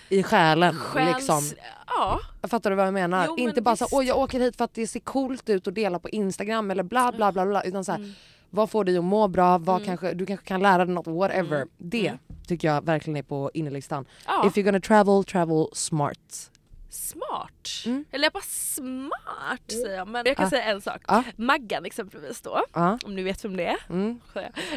[0.10, 0.76] i själen.
[0.76, 1.16] Själs...
[1.18, 1.42] Liksom.
[1.88, 2.20] Ja.
[2.48, 3.26] Fattar du vad jag menar?
[3.28, 3.94] Jo, men Inte bara så visst.
[3.94, 6.84] åh jag åker hit för att det ser coolt ut och dela på Instagram eller
[6.84, 7.46] bla bla bla.
[7.46, 8.12] bla utan så här, Mm.
[8.50, 9.58] vad får dig att må bra?
[9.58, 11.56] Vad kanske, du kanske kan lära dig något, whatever.
[11.58, 11.68] Mm.
[11.78, 12.20] Det Mm.
[12.48, 14.06] tycker jag verkligen är på innerlistan.
[14.28, 14.48] ja.
[14.48, 16.52] If you're gonna travel, travel smart.
[16.98, 17.68] Smart.
[17.86, 18.06] Mm.
[18.12, 20.08] Eller jag bara smart säger jag.
[20.08, 20.50] Men jag kan Ah.
[20.50, 21.02] säga en sak.
[21.06, 21.24] Ah.
[21.36, 22.64] Maggan exempelvis då.
[22.74, 23.00] Ja.
[23.06, 23.78] Om ni vet vem det är.
[23.90, 24.20] Mm.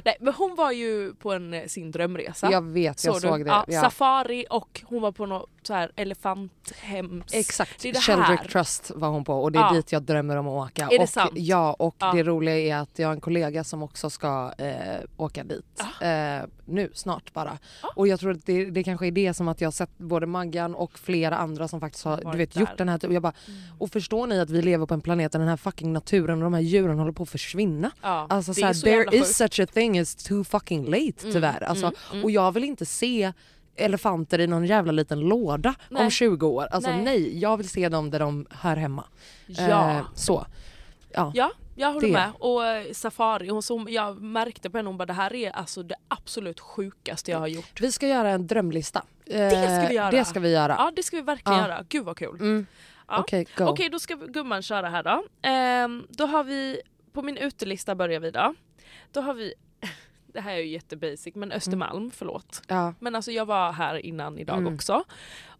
[0.05, 2.51] Nej, men hon var ju på en, eh, sin drömresa.
[2.51, 3.21] Jag vet, jag du?
[3.21, 3.65] såg det.
[3.69, 3.81] Ja.
[3.81, 7.35] Safari och hon var på något så här elefanthems...
[7.35, 8.49] Exakt, Det är det Sheldrick här.
[8.49, 10.85] Trust var hon på och det är dit jag drömmer om att åka.
[10.85, 11.33] Är det och, sant?
[11.35, 15.45] Ja och det roliga är att jag har en kollega som också ska eh, åka
[15.45, 15.83] dit.
[16.01, 17.59] Eh, nu snart bara.
[17.97, 20.75] Och jag tror att det, det kanske är det som att jag sett både Maggan
[20.75, 22.61] och flera andra som faktiskt har du vet, där.
[22.61, 23.15] gjort den här typen.
[23.15, 23.33] Jag bara,
[23.79, 26.45] Och förstår ni att vi lever på en planet där den här fucking naturen och
[26.45, 27.91] de här djuren håller på att försvinna?
[28.03, 31.63] Ja, Alltså det så här, there is such a thing as too fucking late tyvärr.
[31.63, 32.25] Alltså, mm, mm.
[32.25, 33.33] Och jag vill inte se
[33.77, 36.05] elefanter i någon jävla liten låda Nej.
[36.05, 36.67] om 20 år.
[36.71, 37.05] Alltså Nej.
[37.05, 37.39] nej.
[37.39, 39.05] jag vill se dem där de hör hemma.
[39.47, 39.91] Ja.
[39.91, 40.47] Eh, så.
[41.13, 41.33] Ja.
[41.35, 41.51] Ja,
[41.81, 42.13] jag håller Det.
[42.13, 42.33] med.
[42.39, 45.83] Och eh, Safari, hon, som jag märkte på henne, hon bara det här är alltså
[45.83, 47.81] det absolut sjukaste jag har gjort.
[47.81, 49.05] Vi ska göra en drömlista.
[49.27, 49.51] Eh, Det
[49.81, 50.11] ska vi göra.
[50.11, 50.75] Det ska vi göra.
[50.79, 51.69] Ja det ska vi verkligen Ja.
[51.69, 51.85] göra.
[51.89, 52.35] Gud vad kul.
[52.41, 52.67] Mm.
[53.09, 53.19] Ja.
[53.21, 53.65] Okej, go.
[53.65, 55.25] Okej då ska gumman köra här då.
[55.43, 56.81] Ehm, då har vi,
[57.13, 58.55] på min utelista börjar vi då.
[59.13, 59.55] Då har vi,
[60.27, 62.63] det här är ju jättebasic men Östermalm, förlåt.
[62.69, 62.95] Ja.
[63.01, 64.75] Men alltså jag var här innan idag Mm.
[64.75, 65.05] också.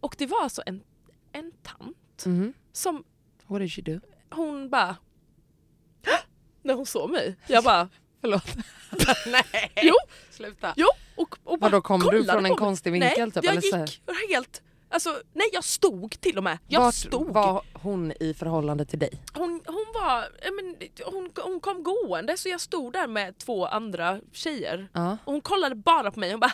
[0.01, 0.83] Och det var alltså en,
[1.33, 2.53] en tant Mhm.
[2.73, 3.05] som
[3.47, 4.07] What did you do?
[4.31, 4.97] hon bara
[6.63, 7.37] när hon såg mig.
[7.47, 7.89] Jag bara
[8.21, 8.45] Förlåt.
[9.83, 9.95] jo,
[10.31, 10.75] Sluta.
[10.77, 10.87] jo
[11.17, 12.59] och, och bara Vadå, kom du kollade från en på mig.
[12.59, 13.87] konstig vinkel Nej, typ, jag eller så här?
[13.87, 16.59] gick helt Alltså nej jag stod till och med.
[16.69, 17.29] Jag Vart stod.
[17.35, 19.11] var hon i förhållande till dig?
[19.35, 20.77] Hon, hon var, ja, men,
[21.13, 24.89] hon, hon kom gående så jag stod där med två andra tjejer.
[24.93, 25.17] Ja.
[25.25, 26.53] Och hon kollade bara på mig och bara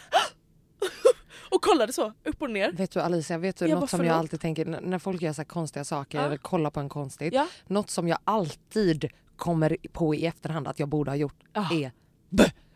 [1.50, 2.72] och kollade så upp och ner.
[2.72, 4.18] Vet du Alicia, vet du Jag något som jag förlåt?
[4.20, 6.24] alltid tänker n- när folk gör så här konstiga saker Ja.
[6.24, 7.34] eller kollar på en konstigt.
[7.34, 7.46] Ja.
[7.66, 11.68] Något som jag alltid kommer på i efterhand att jag borde ha gjort Ja.
[11.72, 11.92] är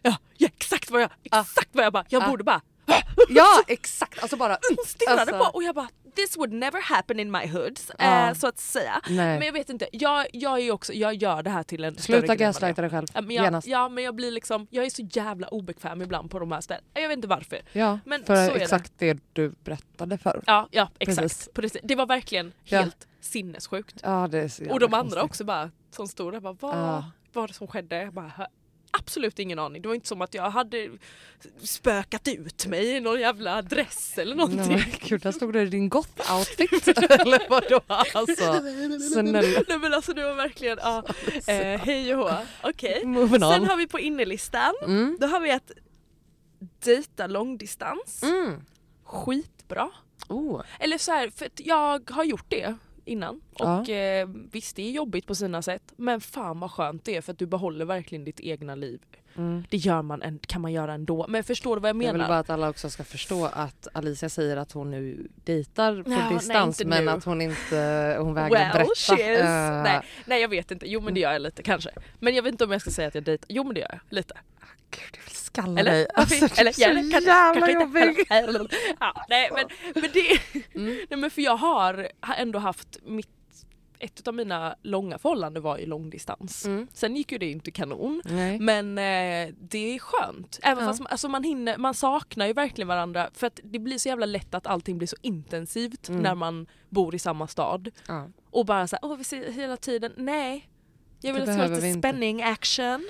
[0.02, 2.28] Ja, ja exakt vad jag, exakt vad jag bara, jag Ah.
[2.30, 2.60] borde bara
[3.28, 7.30] Ja exakt, alltså bara stirrade alltså, på och jag bara this would never happen in
[7.30, 8.28] my hoods Ja.
[8.28, 9.00] eh, så att säga.
[9.08, 9.38] Nej.
[9.38, 12.26] Men jag vet inte, jag, jag är också, jag gör det här till en Sluta
[12.26, 13.66] det gaslighta dig själv Ja men, jag, genast.
[13.66, 16.86] ja men jag blir liksom, jag är så jävla obekväm ibland på de här ställena.
[16.94, 17.60] Jag vet inte varför.
[17.72, 18.62] Ja, Men för så är det.
[18.62, 19.18] exakt det.
[19.32, 20.42] du berättade för.
[20.46, 21.48] Ja, ja exakt.
[21.54, 21.80] Precis.
[21.82, 22.78] Det var verkligen Ja.
[22.80, 24.00] helt sinnessjukt.
[24.02, 25.22] Ja, det så jävla Och de andra konstigt.
[25.22, 27.96] också bara som stod där bara vad var det som skedde?
[28.02, 28.46] Jag bara, "Hö-
[28.90, 29.82] absolut ingen aning.
[29.82, 30.90] Det var inte som att jag hade
[31.62, 34.76] spökat ut mig i någon jävla dress eller Nej, någonting.
[34.76, 36.88] men gud, där stod det i din gott-outfit.
[37.20, 37.80] Eller vadå?
[38.14, 38.44] Alltså,
[39.12, 39.62] snälla.
[39.68, 41.04] Nej men alltså det var verkligen, ja.
[41.46, 42.36] Eh, hej och hå.
[42.62, 43.02] Okej.
[43.04, 43.28] On.
[43.30, 45.16] Sen har vi på innerlistan, Mm.
[45.20, 45.70] då har vi att
[46.84, 48.22] dejta långdistans.
[48.22, 48.60] Mm.
[49.04, 49.90] Skitbra.
[50.28, 50.62] Oh.
[50.80, 52.74] Eller så här, för att jag har gjort det
[53.04, 53.80] innan Ja.
[53.80, 57.20] och eh, visst det är jobbigt på sina sätt men fan vad skönt det är
[57.20, 59.00] för att du behåller verkligen ditt egna liv.
[59.36, 59.64] Mm.
[59.70, 61.26] Det gör man, en, kan man göra ändå.
[61.28, 62.12] Men förstår du vad jag Jag menar?
[62.18, 66.10] vill bara att alla också ska förstå att Alicia säger att hon nu dejtar på
[66.10, 67.10] Ja, nej, distans inte men nu.
[67.10, 69.22] att hon inte hon vägrar well, berätta.
[69.22, 71.90] Eh, Nej, nej jag vet inte, jo men det gör jag lite kanske.
[72.18, 73.88] Men jag vet inte om jag ska säga att jag dejtar, jo men det gör
[73.90, 74.34] jag lite.
[74.90, 75.90] Gud, jag vill skalla Eller?
[75.90, 76.06] dig.
[76.14, 76.54] Alltså, Varför?
[76.56, 76.72] du är Eller?
[76.72, 77.10] så Eller?
[77.10, 77.98] Kanske- jävla kanske inte.
[78.00, 78.26] jobbig.
[78.30, 78.68] Eller?
[79.00, 79.64] Ja, nej men,
[80.02, 80.38] men det...
[80.74, 80.86] Mm.
[81.10, 83.28] Nej men för jag har, ändå haft mitt
[84.02, 86.64] ett av mina långa förhållanden var i långdistans.
[86.66, 86.86] Mm.
[86.92, 88.22] Sen gick ju det inte kanon.
[88.24, 88.58] Nej.
[88.60, 90.58] Men eh, det är skönt.
[90.62, 90.90] Även Ja.
[90.90, 94.08] fast man, alltså man, hinner, man saknar ju verkligen varandra för att det blir så
[94.08, 96.22] jävla lätt att allting blir så intensivt Mm.
[96.22, 97.90] när man bor i samma stad.
[98.08, 98.28] Ja.
[98.50, 100.68] Och bara såhär, åh vi ser hela tiden, nej.
[101.20, 102.08] Jag vill behöver lite vi inte.
[102.08, 103.08] spänning, action.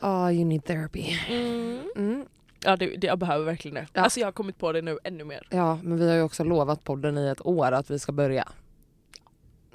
[0.00, 1.04] Ah, you need therapy.
[1.28, 1.90] Mm.
[1.96, 2.26] Mm.
[2.64, 3.86] Ja det, det, jag behöver verkligen det.
[3.92, 4.02] Ja.
[4.02, 5.48] Alltså jag har kommit på det nu ännu mer.
[5.50, 8.48] Ja, men vi har ju också lovat podden i ett år att vi ska börja.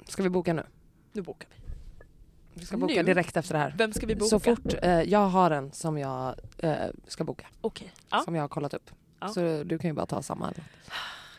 [0.08, 0.62] Ska vi boka nu?
[1.12, 1.56] Nu bokar vi.
[2.54, 3.02] Vi ska boka Nu?
[3.02, 3.74] direkt efter det här.
[3.78, 4.28] Vem ska vi boka?
[4.28, 6.74] Så fort, eh, jag har en som jag eh,
[7.06, 7.46] ska boka.
[7.60, 7.92] Okej.
[8.10, 8.20] Ja.
[8.24, 8.90] Som jag har kollat upp.
[9.20, 9.28] Ja.
[9.28, 10.52] Så du kan ju bara ta samma.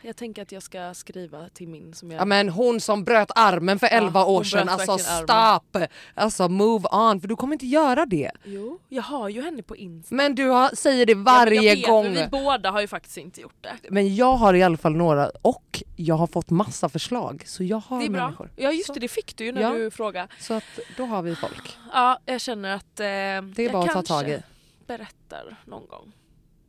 [0.06, 2.20] Jag tänker att jag ska skriva till min som jag...
[2.20, 5.60] Ja men hon som bröt armen för 11 hon år sedan, alltså verkligen armen.
[5.82, 5.94] stop!
[6.14, 8.30] Alltså move on, för du kommer inte göra det.
[8.44, 10.14] Jo, jag har ju henne på Insta.
[10.14, 12.04] Men du har, säger det Ja, varje jag vet, gång.
[12.04, 13.90] Men vi båda har ju faktiskt inte gjort det.
[13.90, 17.42] Men jag har i alla fall några och jag har fått massa förslag.
[17.46, 18.24] Så jag har Det är bra.
[18.24, 18.50] människor.
[18.56, 19.70] Ja just det, det fick du ju när Ja.
[19.72, 20.28] du frågade.
[20.40, 20.64] Så att
[20.96, 21.76] då har vi folk.
[21.92, 24.42] Ja, jag känner att eh, Det är jag bara att ta tag i.
[24.86, 26.12] berättar någon gång.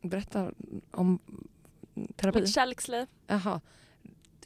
[0.02, 0.50] Berätta
[0.90, 1.18] om
[2.16, 2.40] terapi.
[2.40, 3.06] Mitt kärleksliv.
[3.26, 3.60] Jaha.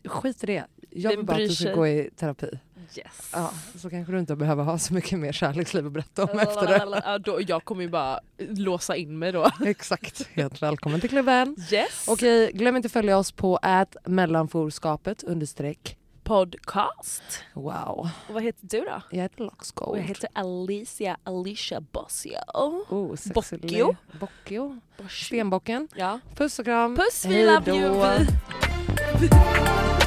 [0.05, 0.65] Skit i det.
[0.91, 2.59] Jag vill Vem bara att du ska gå i terapi.
[2.99, 3.31] Yes.
[3.33, 6.67] Ja, så kanske du inte behöver ha så mycket mer kärleksliv att berätta om efter
[6.67, 7.03] det.
[7.05, 9.51] Ja, då, jag kommer ju bara låsa in mig då.
[9.67, 10.29] Exakt.
[10.33, 11.57] Helt välkommen till klubben.
[11.73, 12.05] Yes.
[12.09, 15.99] Okej, glöm inte att följa oss på ät mellanforskapet understreck.
[16.33, 17.23] Podcast.
[17.55, 18.09] Wow.
[18.29, 19.03] Och vad heter du då?
[19.11, 19.99] Jag heter Och Loxgold.
[19.99, 22.39] jag heter Alicia Alicia Bossio.
[22.55, 23.97] Oh, Bockio.
[24.21, 24.81] Bockio.
[25.09, 25.89] Stenbocken.
[25.95, 26.21] Ja.
[26.35, 26.97] Puss och kram.
[26.97, 28.27] Puss, we Hej love you.